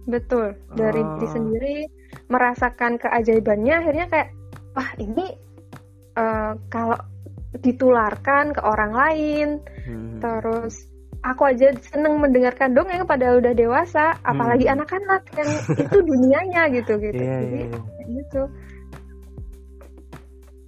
[0.10, 1.18] Betul, dari oh.
[1.18, 1.78] diri sendiri
[2.30, 4.30] merasakan keajaibannya akhirnya kayak
[4.74, 5.38] wah ini
[6.18, 6.98] uh, kalau
[7.58, 9.48] ditularkan ke orang lain
[9.90, 10.22] hmm.
[10.22, 10.86] terus
[11.26, 14.76] aku aja seneng mendengarkan dongeng pada udah dewasa apalagi hmm.
[14.78, 17.70] anak-anak yang itu dunianya gitu gitu yeah, jadi yeah.
[17.74, 18.06] Iya.
[18.22, 18.42] gitu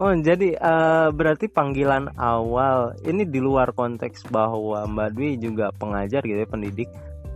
[0.02, 6.26] Oh, jadi uh, berarti panggilan awal ini di luar konteks bahwa Mbak Dwi juga pengajar
[6.26, 6.90] gitu ya, pendidik.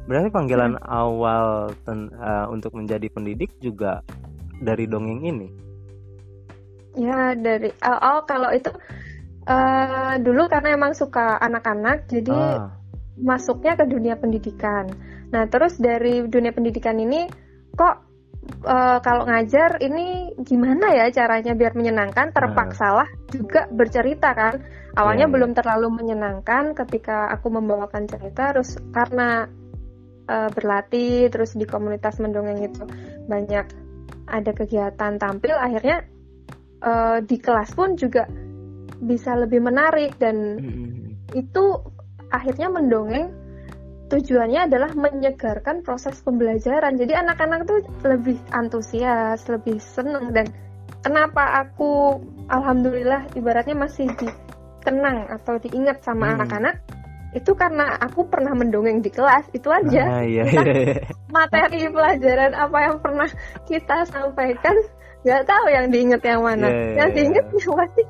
[0.10, 0.90] Berarti panggilan hmm.
[0.90, 4.02] awal ten, uh, untuk menjadi pendidik juga
[4.66, 5.48] dari dongeng ini.
[6.98, 8.74] Ya, dari awal oh, kalau itu
[9.46, 12.74] uh, dulu karena emang suka anak-anak, jadi ah.
[13.14, 14.90] masuknya ke dunia pendidikan.
[15.30, 17.30] Nah, terus dari dunia pendidikan ini
[17.78, 18.15] kok
[18.66, 24.60] uh, kalau ngajar ini gimana ya caranya biar menyenangkan terpaksalah juga bercerita kan
[24.98, 25.58] awalnya yeah, belum yeah.
[25.62, 29.46] terlalu menyenangkan ketika aku membawakan cerita terus karena
[30.28, 32.84] uh, berlatih terus di komunitas mendongeng itu
[33.30, 33.66] banyak
[34.26, 36.06] ada kegiatan tampil akhirnya
[36.82, 38.26] uh, di kelas pun juga
[39.00, 41.38] bisa lebih menarik dan mm-hmm.
[41.38, 41.64] itu
[42.34, 43.45] akhirnya mendongeng
[44.10, 46.98] tujuannya adalah menyegarkan proses pembelajaran.
[46.98, 50.46] Jadi anak-anak tuh lebih antusias, lebih senang dan
[51.02, 56.36] kenapa aku alhamdulillah ibaratnya masih dikenang atau diingat sama hmm.
[56.40, 56.76] anak-anak
[57.36, 60.08] itu karena aku pernah mendongeng di kelas itu aja.
[60.08, 61.04] Ah, iya, iya, iya.
[61.36, 63.28] Materi pelajaran apa yang pernah
[63.68, 64.76] kita sampaikan
[65.28, 66.64] nggak tahu yang diingat yang mana.
[66.64, 67.16] Yeah, yeah, yang iya.
[67.18, 68.04] diingat yang pasti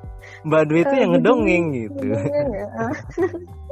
[0.45, 2.05] Mbak Dwi itu uh, yang ngedongeng gitu.
[2.13, 2.67] ya.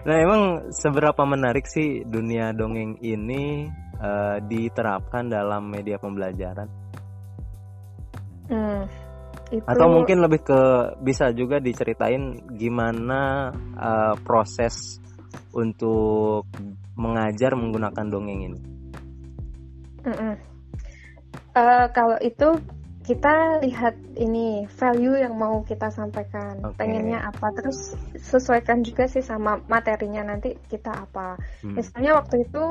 [0.00, 3.68] Nah, emang seberapa menarik sih dunia dongeng ini
[4.00, 6.68] uh, diterapkan dalam media pembelajaran?
[8.48, 8.88] Hmm,
[9.52, 9.66] itu...
[9.68, 10.60] Atau mungkin lebih ke
[11.04, 14.96] bisa juga diceritain gimana uh, proses
[15.52, 16.48] untuk
[16.96, 18.60] mengajar menggunakan dongeng ini?
[20.00, 20.34] Mm -mm.
[21.50, 22.48] Uh, kalau itu
[23.10, 26.78] kita lihat ini value yang mau kita sampaikan okay.
[26.78, 31.34] pengennya apa terus sesuaikan juga sih sama materinya nanti kita apa
[31.66, 31.74] hmm.
[31.74, 32.64] misalnya waktu itu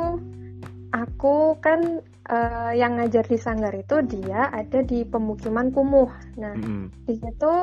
[0.95, 6.09] aku kan uh, yang ngajar di Sanggar itu dia ada di pemukiman kumuh.
[6.37, 7.05] Nah, mm-hmm.
[7.05, 7.53] di situ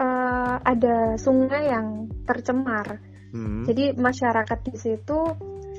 [0.00, 3.00] uh, ada sungai yang tercemar.
[3.32, 3.62] Mm-hmm.
[3.68, 5.18] Jadi masyarakat di situ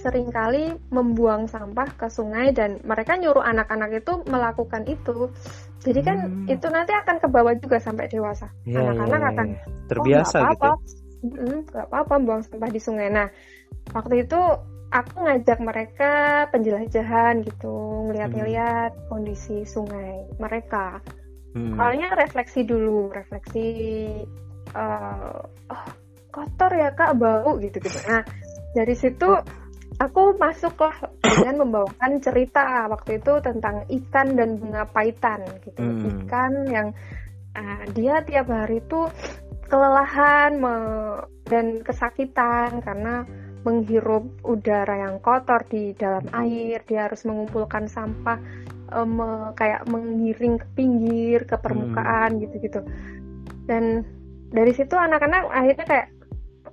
[0.03, 5.31] sering kali membuang sampah ke sungai dan mereka nyuruh anak-anak itu melakukan itu.
[5.79, 6.51] Jadi kan hmm.
[6.51, 8.51] itu nanti akan ke bawah juga sampai dewasa.
[8.67, 10.71] Iya, anak-anak yeah, yeah, akan oh, terbiasa oh, apa-apa.
[11.23, 11.55] gitu.
[11.71, 13.07] Gak apa-apa buang sampah di sungai.
[13.07, 13.27] Nah,
[13.95, 14.41] waktu itu
[14.91, 16.11] aku ngajak mereka
[16.51, 17.75] penjelajahan gitu,
[18.11, 19.05] ngeliat-ngeliat hmm.
[19.07, 20.99] kondisi sungai mereka.
[21.55, 21.79] Hmm.
[21.79, 23.71] Awalnya refleksi dulu, refleksi
[24.73, 25.39] uh,
[25.71, 25.85] oh,
[26.33, 27.99] kotor ya kak bau gitu gitu.
[28.09, 28.25] Nah
[28.73, 29.29] dari situ
[29.99, 36.25] aku masuklah dengan membawakan cerita waktu itu tentang ikan dan bunga paitan gitu hmm.
[36.25, 36.87] ikan yang
[37.57, 39.09] uh, dia tiap hari itu
[39.69, 40.61] kelelahan
[41.49, 43.25] dan kesakitan karena
[43.63, 48.37] menghirup udara yang kotor di dalam air dia harus mengumpulkan sampah
[48.91, 52.39] um, kayak mengiring ke pinggir ke permukaan hmm.
[52.45, 52.81] gitu-gitu
[53.65, 54.03] dan
[54.53, 56.07] dari situ anak-anak akhirnya kayak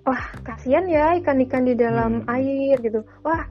[0.04, 2.32] wah kasihan ya ikan-ikan di dalam hmm.
[2.32, 3.00] air gitu.
[3.24, 3.44] Wah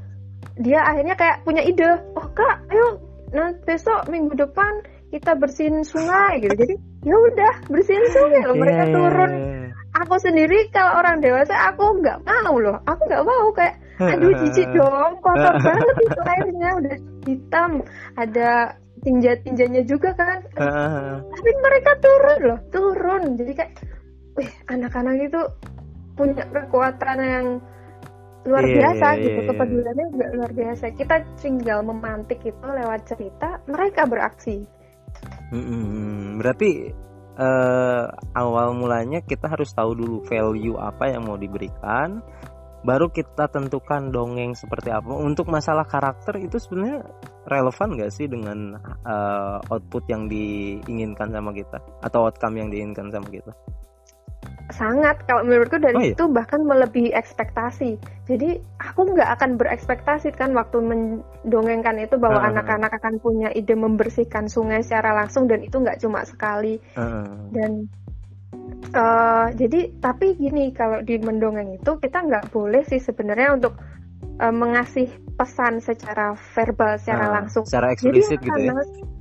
[0.59, 1.99] dia akhirnya kayak punya ide.
[2.17, 4.81] Oh kak ayo nanti besok minggu depan
[5.13, 6.55] kita bersihin sungai gitu.
[6.57, 6.75] Jadi
[7.09, 8.93] ya udah bersihin sungai loh mereka yeah.
[8.93, 9.33] turun.
[9.89, 12.77] aku sendiri kalau orang dewasa aku nggak mau loh.
[12.85, 17.71] Aku nggak mau kayak aduh jijik dong kotor banget itu airnya udah hitam.
[18.17, 18.49] Ada
[18.99, 20.43] tinja-tinjanya juga kan.
[21.23, 23.23] Tapi mereka turun loh turun.
[23.39, 23.73] Jadi kayak
[24.39, 25.41] wih anak-anak itu
[26.19, 27.47] punya kekuatan yang
[28.43, 29.39] luar yeah, biasa yeah, gitu.
[29.39, 30.85] yeah, kepeduliannya juga luar biasa.
[30.95, 34.67] Kita tinggal memantik itu lewat cerita mereka beraksi.
[35.49, 36.37] Mm-hmm.
[36.37, 36.93] berarti
[37.41, 38.05] uh,
[38.37, 42.21] awal mulanya kita harus tahu dulu value apa yang mau diberikan
[42.85, 45.09] baru kita tentukan dongeng seperti apa.
[45.09, 47.01] Untuk masalah karakter itu sebenarnya
[47.49, 51.81] relevan gak sih dengan uh, output yang diinginkan sama kita?
[52.05, 53.51] Atau outcome yang diinginkan sama kita
[54.69, 56.13] sangat kalau menurutku dari oh, iya?
[56.13, 57.97] itu bahkan melebihi ekspektasi
[58.29, 62.97] jadi aku nggak akan berekspektasi kan waktu mendongengkan itu bahwa anak-anak uh.
[63.01, 67.25] akan punya ide membersihkan sungai secara langsung dan itu nggak cuma sekali uh.
[67.49, 67.89] dan
[68.93, 73.73] uh, jadi tapi gini kalau di mendongeng itu kita nggak boleh sih sebenarnya untuk
[74.37, 77.63] uh, mengasih pesan secara verbal secara uh, langsung.
[77.63, 78.73] secara eksplisit jadi, gitu ya?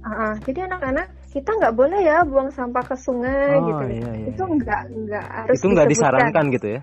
[0.02, 4.26] uh, jadi anak-anak kita nggak boleh ya buang sampah ke sungai oh, gitu iya, iya,
[4.34, 4.54] itu iya.
[4.58, 6.80] nggak nggak harus itu nggak disarankan gitu ya?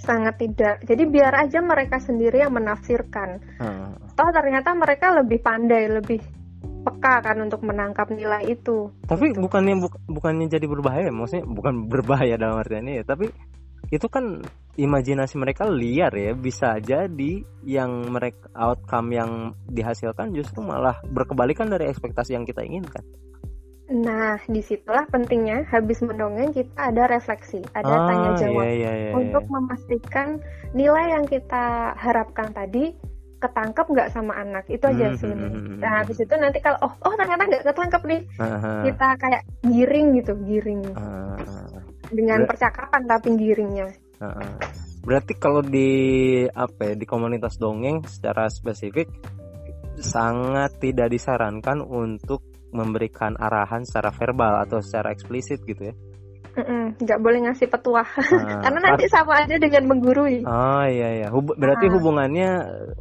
[0.00, 0.80] Sangat tidak.
[0.88, 3.36] Jadi biar aja mereka sendiri yang menafsirkan.
[3.60, 3.92] Hmm.
[4.16, 6.20] toh ternyata mereka lebih pandai lebih
[6.80, 8.88] peka kan untuk menangkap nilai itu.
[9.04, 9.44] Tapi gitu.
[9.44, 11.12] bukannya bu, bukannya jadi berbahaya?
[11.12, 13.28] Maksudnya bukan berbahaya dalam artian ya tapi
[13.90, 14.42] itu kan
[14.78, 16.32] imajinasi mereka liar ya.
[16.32, 19.30] Bisa jadi yang mereka outcome yang
[19.66, 23.02] dihasilkan justru malah berkebalikan dari ekspektasi yang kita inginkan.
[23.90, 28.92] Nah, di situlah pentingnya habis mendongeng kita ada refleksi, ada ah, tanya jawab iya, iya,
[28.94, 29.50] iya, untuk iya.
[29.50, 30.28] memastikan
[30.78, 32.94] nilai yang kita harapkan tadi
[33.42, 34.62] ketangkep nggak sama anak.
[34.70, 35.34] Itu aja hmm, sih.
[35.34, 39.08] Hmm, hmm, nah, habis itu nanti kalau oh oh ternyata nggak ketangkep nih, uh, kita
[39.18, 40.82] kayak giring gitu, giring.
[40.94, 41.34] Uh,
[42.10, 43.88] dengan ber- percakapan tapi giringnya.
[44.20, 44.58] Uh,
[45.06, 45.90] berarti kalau di
[46.52, 49.08] apa ya di komunitas dongeng secara spesifik
[50.00, 55.94] sangat tidak disarankan untuk memberikan arahan secara verbal atau secara eksplisit gitu ya?
[57.00, 58.06] Nggak boleh ngasih petuah.
[58.06, 60.42] Nah, karena nanti sama aja dengan menggurui.
[60.42, 61.28] Oh iya iya.
[61.30, 61.92] Hub berarti nah.
[61.96, 62.48] hubungannya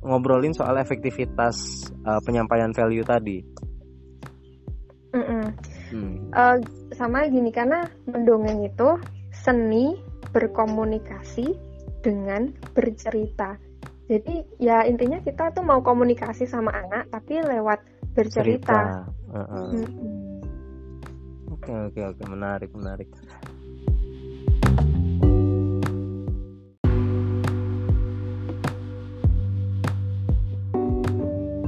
[0.06, 3.42] ngobrolin soal efektivitas uh, penyampaian value tadi?
[5.10, 5.50] Hmm.
[6.30, 6.58] Uh,
[7.00, 9.00] sama gini karena mendongeng itu
[9.32, 9.96] seni
[10.36, 11.56] berkomunikasi
[12.04, 13.56] dengan bercerita.
[14.12, 17.80] Jadi ya intinya kita tuh mau komunikasi sama anak tapi lewat
[18.12, 19.08] bercerita.
[21.56, 22.24] Oke oke oke.
[22.28, 23.08] Menarik menarik.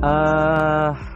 [0.01, 1.10] Uh,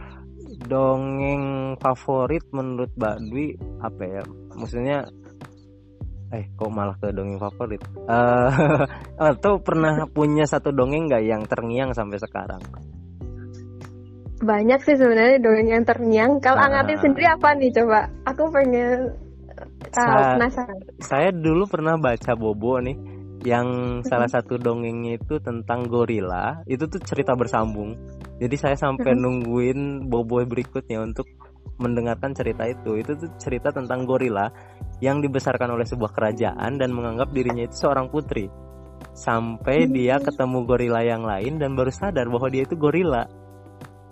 [0.66, 3.46] dongeng favorit menurut Mbak Dwi
[3.80, 4.22] apa ya?
[4.58, 4.98] Maksudnya
[6.34, 7.80] eh kok malah ke dongeng favorit?
[8.10, 8.50] Uh,
[9.32, 12.62] atau pernah punya satu dongeng nggak yang terngiang sampai sekarang?
[14.36, 16.32] banyak sih sebenarnya dongeng yang terngiang.
[16.44, 16.68] Kalau nah.
[16.68, 18.00] Angatin sendiri apa nih coba?
[18.28, 19.16] Aku pengen
[19.92, 20.78] tahu Sa penasaran.
[21.00, 22.96] Saya dulu pernah baca Bobo nih
[23.46, 26.60] yang salah satu dongengnya itu tentang gorila.
[26.68, 27.96] Itu tuh cerita bersambung.
[28.36, 31.24] Jadi saya sampai nungguin Bobo berikutnya untuk
[31.80, 33.00] mendengarkan cerita itu.
[33.00, 34.48] Itu tuh cerita tentang gorila
[35.00, 38.48] yang dibesarkan oleh sebuah kerajaan dan menganggap dirinya itu seorang putri.
[39.16, 43.24] Sampai dia ketemu gorila yang lain dan baru sadar bahwa dia itu gorila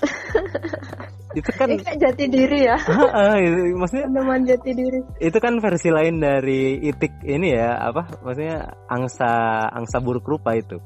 [1.39, 2.77] itu kan Ini kayak jati diri ya.
[3.45, 5.01] Itu- maksudnya Teman jati diri.
[5.19, 9.33] itu kan versi lain dari itik ini ya apa maksudnya angsa
[9.73, 10.79] angsa buruk rupa itu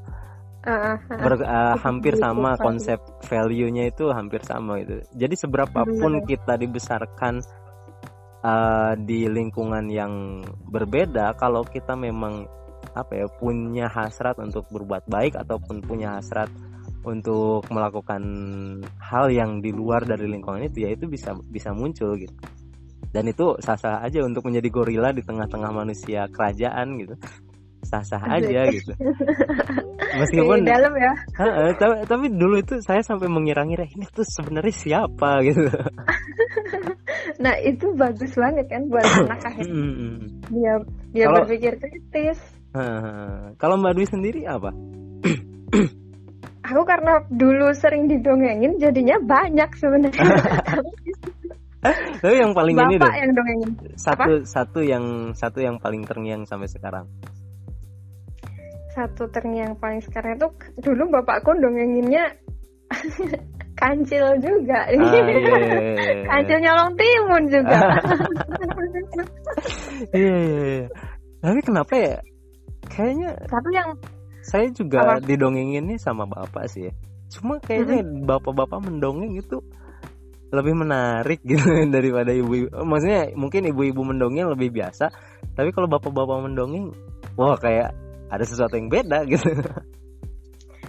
[1.09, 6.29] Ber- eh, hampir sama konsep value-nya itu hampir sama itu jadi seberapapun Bener.
[6.29, 7.41] kita dibesarkan
[8.45, 12.47] eh, di lingkungan yang berbeda kalau kita memang
[12.93, 16.51] apa ya punya hasrat untuk berbuat baik ataupun punya hasrat
[17.07, 18.23] untuk melakukan
[18.99, 22.35] hal yang di luar dari lingkungan itu ya itu bisa bisa muncul gitu.
[23.09, 27.17] Dan itu sah-sah aja untuk menjadi gorila di tengah-tengah manusia kerajaan gitu
[27.88, 28.92] sah-sah aja gitu
[30.20, 31.12] meskipun Di dalam ya.
[31.37, 35.64] Heeh, tapi, tapi dulu itu saya sampai mengira-ngira ini tuh sebenarnya siapa gitu
[37.38, 40.42] Nah itu bagus banget kan buat anak Mm-mm.
[40.51, 40.74] dia
[41.12, 42.38] dia Kalau- berpikir kritis.
[43.57, 44.70] Kalau Mbak Dwi sendiri apa
[46.62, 50.37] Aku karena dulu sering didongengin jadinya banyak sebenarnya.
[52.18, 53.70] tapi yang paling ini Bapak deh yang dongengin.
[53.94, 57.07] satu satu yang satu yang paling terngiang sampai sekarang
[58.99, 60.51] Satu terngiang paling sekarang itu
[60.83, 62.35] dulu bapakku dongenginnya
[63.79, 64.91] kancil juga.
[64.91, 66.27] Ah, iya, iya, iya.
[66.27, 67.79] kancil nyolong timun juga.
[70.19, 70.87] iya iya iya
[71.39, 72.19] tapi kenapa ya
[72.91, 73.95] kayaknya Tapi yang
[74.43, 75.23] saya juga Apa?
[75.23, 76.93] didongenginnya sama bapak sih ya.
[77.31, 79.63] Cuma kayaknya bapak-bapak mendongeng itu
[80.49, 81.61] lebih menarik gitu
[81.93, 82.73] daripada ibu-ibu.
[82.73, 85.13] Maksudnya mungkin ibu-ibu mendongeng lebih biasa,
[85.53, 86.97] tapi kalau bapak-bapak mendongeng,
[87.37, 87.93] wah kayak
[88.29, 89.49] ada sesuatu yang beda gitu.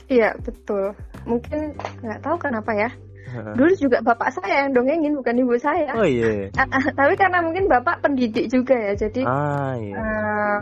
[0.10, 0.98] Iya betul.
[1.26, 2.90] Mungkin nggak tahu kenapa ya.
[3.30, 5.94] Dulu juga bapak saya yang dongengin bukan ibu saya.
[5.94, 6.50] oh iya.
[6.98, 9.96] Tapi karena mungkin bapak pendidik juga ya, jadi Ah iya.
[9.96, 10.58] eh,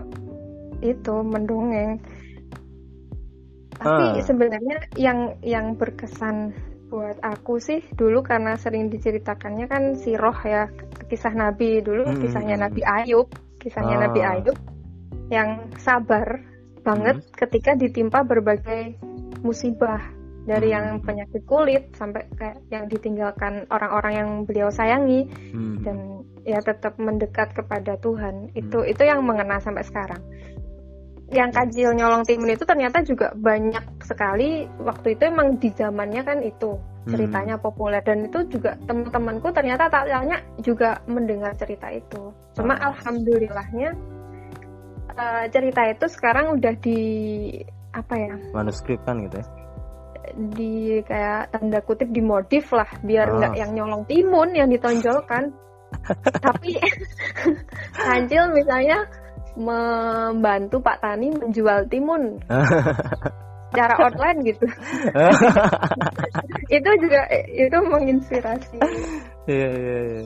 [0.91, 2.03] itu mendongeng.
[3.77, 4.23] Tapi Ah.
[4.25, 6.51] sebenarnya yang yang berkesan
[6.87, 10.71] buat aku sih dulu karena sering diceritakannya kan si Roh ya
[11.07, 12.19] kisah Nabi dulu Hmm.
[12.19, 13.27] kisahnya Nabi Ayub
[13.59, 14.01] kisahnya Ah.
[14.07, 14.57] Nabi Ayub
[15.27, 16.39] yang sabar
[16.87, 17.31] banget Hmm.
[17.35, 18.95] ketika ditimpa berbagai
[19.43, 19.99] musibah.
[20.47, 20.75] Dari Hmm.
[20.79, 25.83] yang penyakit kulit sampai kayak yang ditinggalkan orang-orang yang beliau sayangi Hmm.
[25.83, 25.97] dan
[26.47, 28.55] ya tetap mendekat kepada Tuhan.
[28.55, 30.23] Itu itu yang mengena sampai sekarang.
[31.27, 34.63] Yang kajil nyolong timun itu ternyata juga banyak sekali.
[34.79, 36.79] Waktu itu emang di zamannya kan itu
[37.11, 37.99] ceritanya populer.
[37.99, 42.31] Dan itu juga teman-temanku ternyata tanya juga mendengar cerita itu.
[42.55, 42.95] Cuma Ah.
[42.95, 43.91] alhamdulillahnya
[45.17, 47.01] eh, cerita itu sekarang udah di
[47.91, 48.35] apa ya?
[48.53, 49.47] Manuskrip kan gitu ya.
[50.37, 55.49] di kayak tanda kutip dimodif lah biar nggak yang nyolong timun yang ditonjolkan.
[56.45, 56.77] Tapi
[58.05, 59.07] Kancil misalnya
[59.57, 62.37] membantu Pak Tani menjual timun.
[63.71, 64.67] Secara online gitu.
[66.71, 68.79] Itu juga itu menginspirasi.
[69.47, 70.21] Iya iya iya.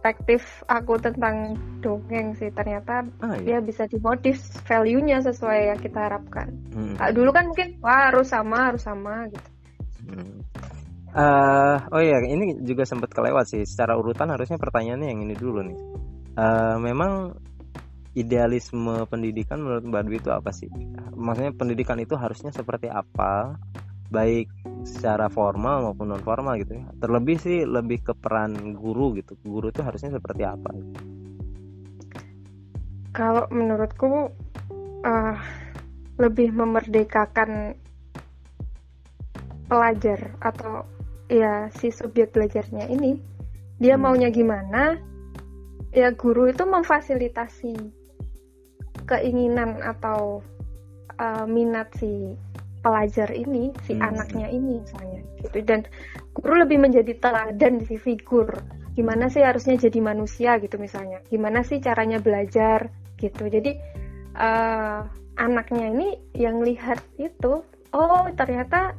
[0.00, 3.44] Perspektif aku tentang dongeng sih ternyata Ah iya.
[3.44, 6.96] dia bisa dimodif value-nya sesuai yang kita harapkan Hmm.
[6.96, 9.48] Nah, dulu kan mungkin wah harus sama harus sama gitu
[10.00, 10.40] Hmm.
[11.12, 13.62] Eh, oh iya, ini juga sempat kelewat sih.
[13.66, 15.78] Secara urutan harusnya pertanyaannya yang ini dulu nih.
[16.38, 17.36] Eh, memang
[18.16, 20.70] idealisme pendidikan menurut Mbak Dwi itu apa sih?
[21.14, 23.54] Maksudnya pendidikan itu harusnya seperti apa?
[24.10, 24.50] Baik
[24.82, 26.84] secara formal maupun non formal gitu ya.
[26.98, 29.38] Terlebih sih lebih ke peran guru gitu.
[29.46, 30.70] Guru itu harusnya seperti apa?
[33.14, 34.30] Kalau menurutku
[35.06, 35.36] eh,
[36.20, 37.74] lebih memerdekakan
[39.70, 40.82] pelajar atau
[41.30, 43.22] ya si subjek belajarnya ini
[43.78, 44.10] dia Hmm.
[44.10, 44.98] maunya gimana
[45.94, 47.78] ya guru itu memfasilitasi
[49.06, 50.42] keinginan atau
[51.16, 52.34] eh, minat si
[52.80, 54.12] pelajar ini si Hmm.
[54.12, 55.58] anaknya ini misalnya gitu.
[55.64, 55.84] Dan
[56.32, 58.60] guru lebih menjadi teladan si figur.
[58.96, 61.20] Gimana sih harusnya jadi manusia gitu misalnya.
[61.28, 62.88] Gimana sih caranya belajar
[63.20, 63.46] gitu.
[63.48, 63.76] Jadi
[64.30, 65.00] eh,
[65.36, 68.96] anaknya ini yang lihat itu oh ternyata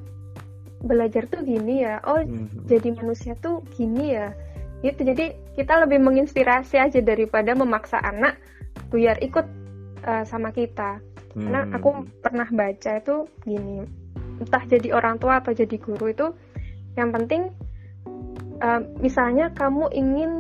[0.81, 2.01] belajar tuh gini ya.
[2.05, 2.49] Oh Hmm.
[2.69, 4.33] jadi manusia tuh gini ya.
[4.81, 5.05] Gitu.
[5.05, 8.37] Jadi kita lebih menginspirasi aja daripada memaksa anak
[8.89, 9.45] biar ikut
[10.01, 11.73] eh, sama kita karena Hmm.
[11.73, 13.87] aku pernah baca itu gini
[14.37, 16.27] entah jadi orang tua atau jadi guru itu
[16.93, 17.51] yang penting
[18.57, 20.31] eh, misalnya kamu ingin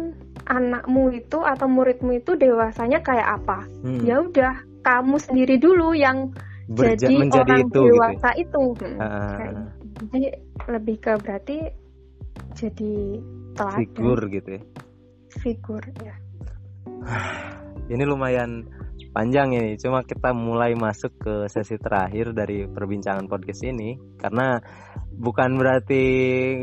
[0.43, 4.03] anakmu itu atau muridmu itu dewasanya kayak apa Hmm.
[4.03, 6.33] ya udah kamu sendiri dulu yang
[6.67, 7.81] Berja- jadi orang itu gitu.
[7.81, 7.89] ya?
[7.91, 8.87] dewasa itu, Hmm, gitu.
[10.01, 10.19] jadi
[10.67, 11.57] lebih ke berarti
[12.53, 12.93] jadi
[13.53, 14.61] teladan figur gitu ya.
[15.37, 16.15] figur ya
[17.91, 18.63] Ini lumayan
[19.11, 19.75] panjang ini.
[19.77, 24.57] Cuma kita mulai masuk ke sesi terakhir dari perbincangan podcast ini karena
[25.11, 26.03] bukan berarti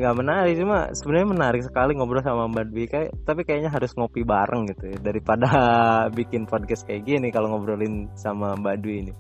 [0.01, 4.25] nggak menarik, cuma sebenarnya menarik sekali ngobrol sama Mbak Dwi kayak tapi kayaknya harus ngopi
[4.25, 5.49] bareng gitu ya, daripada
[6.19, 9.15] bikin podcast kayak gini kalau ngobrolin sama Mbak Dwi ini.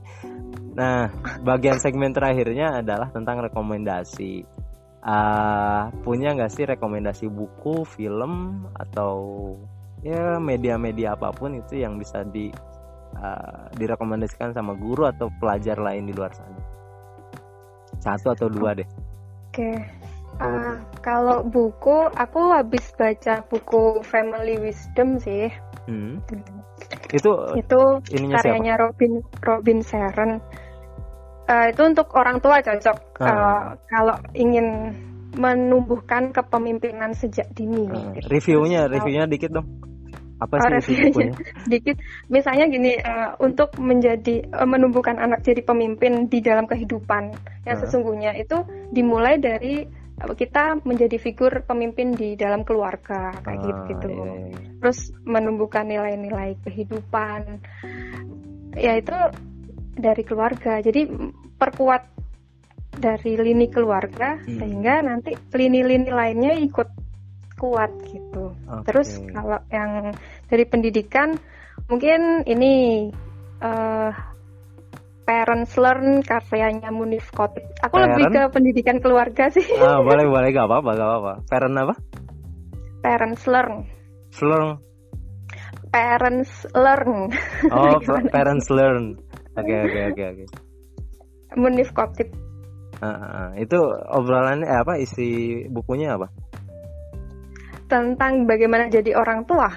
[0.74, 1.10] Nah,
[1.42, 4.46] bagian segmen terakhirnya adalah tentang rekomendasi.
[4.98, 9.14] Uh, punya nggak sih rekomendasi buku, film, atau
[10.02, 12.50] ya media-media apa pun itu yang bisa di
[13.18, 16.58] uh, direkomendasikan sama guru atau pelajar lain di luar sana
[17.98, 19.76] satu atau dua deh oke okay.
[20.38, 25.50] uh, kalau buku aku habis baca buku Family Wisdom sih
[25.90, 26.22] hmm.
[27.10, 28.84] itu itu karyanya siapa?
[28.86, 29.12] Robin
[29.42, 30.32] Robin Sharon
[31.50, 33.26] uh, itu untuk orang tua cocok uh.
[33.26, 34.94] Uh, kalau ingin
[35.28, 37.84] menumbuhkan kepemimpinan sejak dini.
[37.84, 39.68] Uh, reviewnya, reviewnya dikit dong
[40.38, 41.28] apa sih oh, reviewnya
[41.66, 41.96] dikit
[42.30, 47.34] misalnya gini uh, untuk menjadi uh, menumbuhkan anak jadi pemimpin di dalam kehidupan
[47.66, 47.82] yang uh.
[47.82, 48.62] sesungguhnya itu
[48.94, 49.82] dimulai dari
[50.22, 54.58] uh, kita menjadi figur pemimpin di dalam keluarga kayak gitu gitu iya, iya.
[54.78, 57.58] terus menumbuhkan nilai-nilai kehidupan
[58.78, 59.16] ya itu
[59.98, 61.10] dari keluarga jadi
[61.58, 62.02] perkuat
[62.94, 64.58] dari lini keluarga hmm.
[64.58, 67.07] sehingga nanti lini-lini lainnya ikut
[67.58, 68.54] kuat gitu.
[68.54, 68.84] Okay.
[68.88, 70.14] Terus kalau yang
[70.46, 71.34] dari pendidikan
[71.90, 73.06] mungkin ini
[73.60, 74.10] uh,
[75.28, 77.60] Parents Learn karyanya Munif Kotip.
[77.84, 78.16] Aku Parent?
[78.16, 79.66] lebih ke pendidikan keluarga sih.
[79.76, 81.32] Ah, boleh boleh gak apa-apa gak apa-apa.
[81.44, 81.94] Parent apa?
[83.04, 83.74] Parents Learn.
[84.40, 84.68] Learn.
[85.92, 87.28] Parents Learn.
[87.68, 88.00] Oh,
[88.34, 89.20] Parents Learn.
[89.52, 90.44] Oke oke oke oke.
[91.60, 92.32] Munif Kotip.
[92.98, 93.78] Uh, uh, itu
[94.10, 96.32] obrolannya eh, apa isi bukunya apa?
[97.88, 99.72] Tentang bagaimana jadi orang tua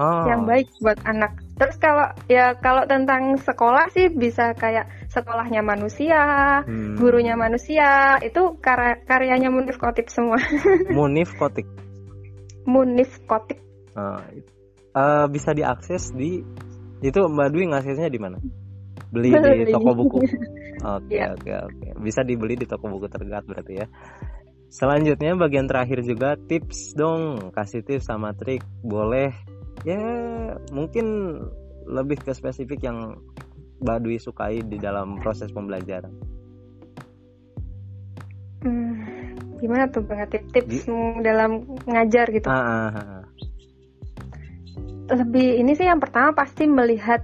[0.00, 0.24] oh.
[0.26, 1.36] yang baik buat anak.
[1.60, 6.22] Terus kalau ya kalau tentang sekolah sih bisa kayak sekolahnya manusia,
[6.64, 6.98] hmm.
[6.98, 10.40] gurunya manusia, itu kar karyanya Munif Kotik semua.
[10.96, 11.68] Munif Kotik.
[12.64, 13.60] Munif Kotik.
[13.92, 14.18] Uh,
[14.96, 16.40] uh, bisa diakses di
[17.02, 18.38] itu Mbak Dwi ngaksesnya di mana?
[19.12, 20.18] Beli, beli di toko buku.
[20.82, 21.30] Oke iya.
[21.30, 21.88] oke oke.
[22.02, 23.86] Bisa dibeli di toko buku terdekat berarti ya.
[24.72, 29.28] Selanjutnya bagian terakhir juga tips dong, kasih tips sama trik boleh
[29.84, 30.00] ya
[30.72, 31.36] mungkin
[31.84, 33.20] lebih ke spesifik yang
[33.84, 36.08] Mbak Dwi sukai di dalam proses pembelajaran.
[38.64, 38.96] Hmm,
[39.60, 41.20] gimana tuh Bang tips Di...
[41.20, 42.48] dalam ngajar gitu?
[42.48, 43.24] Ah, ah, ah, ah.
[45.12, 47.20] Lebih ini sih yang pertama pasti melihat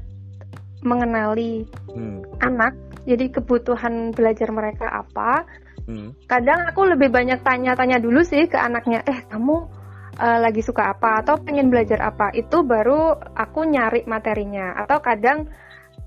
[0.85, 1.65] mengenali
[1.97, 2.45] hmm.
[2.45, 2.77] anak,
[3.09, 5.49] jadi kebutuhan belajar mereka apa
[5.89, 6.13] Hmm.
[6.29, 9.57] Kadang aku lebih banyak tanya-tanya dulu sih ke anaknya, eh kamu
[10.21, 12.29] uh, lagi suka apa atau pengen belajar apa.
[12.37, 14.77] Itu baru aku nyari materinya.
[14.85, 15.49] Atau kadang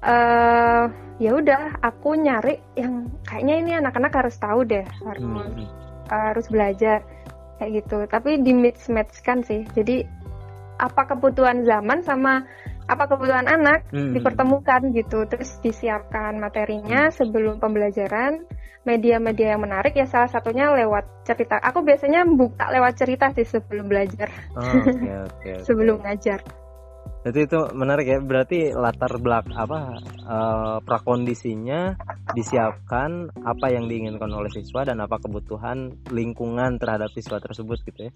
[0.05, 0.85] uh,
[1.17, 5.65] ya udah aku nyari yang kayaknya ini anak-anak harus tahu deh, harus hmm.
[6.13, 7.01] uh, harus belajar
[7.57, 8.05] kayak gitu.
[8.05, 9.65] Tapi di match match kan sih.
[9.73, 10.05] Jadi
[10.77, 12.45] apa kebutuhan zaman sama
[12.91, 14.11] apa kebutuhan anak hmm.
[14.11, 17.15] dipertemukan gitu terus disiapkan materinya hmm.
[17.15, 18.43] sebelum pembelajaran
[18.83, 23.87] media-media yang menarik ya salah satunya lewat cerita aku biasanya buka lewat cerita sih sebelum
[23.87, 24.27] belajar
[24.57, 25.55] oh, okay, okay, okay.
[25.63, 26.43] sebelum ngajar
[27.21, 31.93] jadi itu menarik ya berarti latar belak apa uh, prakondisinya
[32.33, 38.11] disiapkan apa yang diinginkan oleh siswa dan apa kebutuhan lingkungan terhadap siswa tersebut gitu ya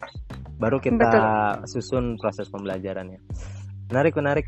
[0.57, 1.69] baru kita Betul.
[1.69, 3.21] susun proses pembelajarannya
[3.85, 4.45] Menarik, menarik.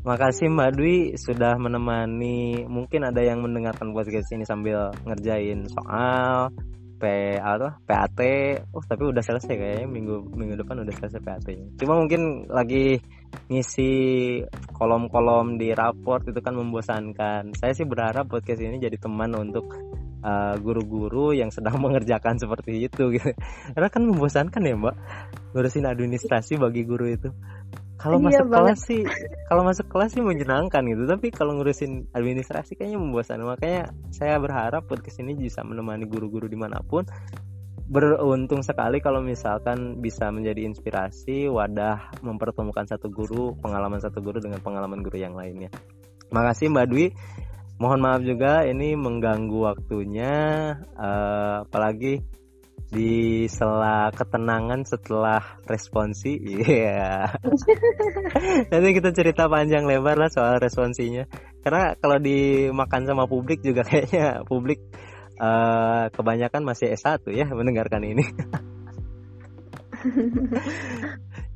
[0.00, 2.64] Makasih Mbak Dwi sudah menemani.
[2.64, 6.48] Mungkin ada yang mendengarkan podcast ini sambil ngerjain soal
[6.96, 7.04] P
[7.36, 8.20] atau PAT.
[8.72, 11.76] Oh, tapi udah selesai kayaknya minggu minggu depan udah selesai PAT-nya.
[11.76, 12.96] Cuma mungkin lagi
[13.52, 13.92] ngisi
[14.72, 17.52] kolom-kolom di raport itu kan membosankan.
[17.60, 19.68] Saya sih berharap podcast ini jadi teman untuk
[20.24, 23.36] uh, guru-guru uh, yang sedang mengerjakan seperti itu gitu.
[23.76, 24.96] Karena kan membosankan ya, Mbak.
[25.52, 27.28] Ngurusin administrasi bagi guru itu
[27.98, 28.62] kalau iya masuk banget.
[28.62, 29.02] kelas sih
[29.50, 31.02] kalau masuk kelas sih menyenangkan gitu.
[31.10, 33.58] Tapi kalau ngurusin administrasi kayaknya membosankan.
[33.58, 37.02] Makanya saya berharap podcast ini bisa menemani guru-guru di mana pun.
[37.88, 44.62] Beruntung sekali kalau misalkan bisa menjadi inspirasi wadah mempertemukan satu guru pengalaman satu guru dengan
[44.62, 45.72] pengalaman guru yang lainnya.
[46.30, 47.06] Makasih Mbak Dwi.
[47.78, 50.34] Mohon maaf juga ini mengganggu waktunya.
[50.98, 52.22] Uh, apalagi
[52.88, 57.28] di sela ketenangan setelah responsi iya.
[57.28, 58.66] Yeah.
[58.72, 61.28] nanti kita cerita panjang lebar lah soal responsinya.
[61.60, 64.80] Karena kalau dimakan sama publik juga kayaknya publik
[65.36, 68.24] uh, kebanyakan masih S1 ya mendengarkan ini.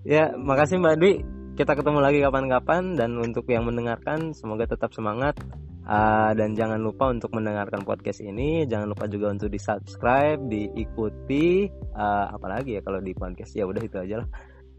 [0.03, 1.23] Ya makasih Mbak Dwi
[1.53, 5.37] kita ketemu lagi kapan-kapan dan untuk yang mendengarkan semoga tetap semangat.
[5.83, 8.65] Uh, dan jangan lupa untuk mendengarkan podcast ini.
[8.71, 11.67] Jangan lupa juga untuk di subscribe diikuti
[11.99, 13.53] uh, apalagi ya kalau di podcast.
[13.59, 14.29] Ya udah itu aja lah.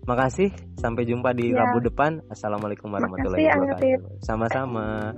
[0.03, 1.63] Makasih sampai jumpa di Ya.
[1.63, 2.23] Rabu depan.
[2.31, 4.23] Assalamualaikum warahmatullahi wabarakatuh.
[4.23, 5.11] Sama-sama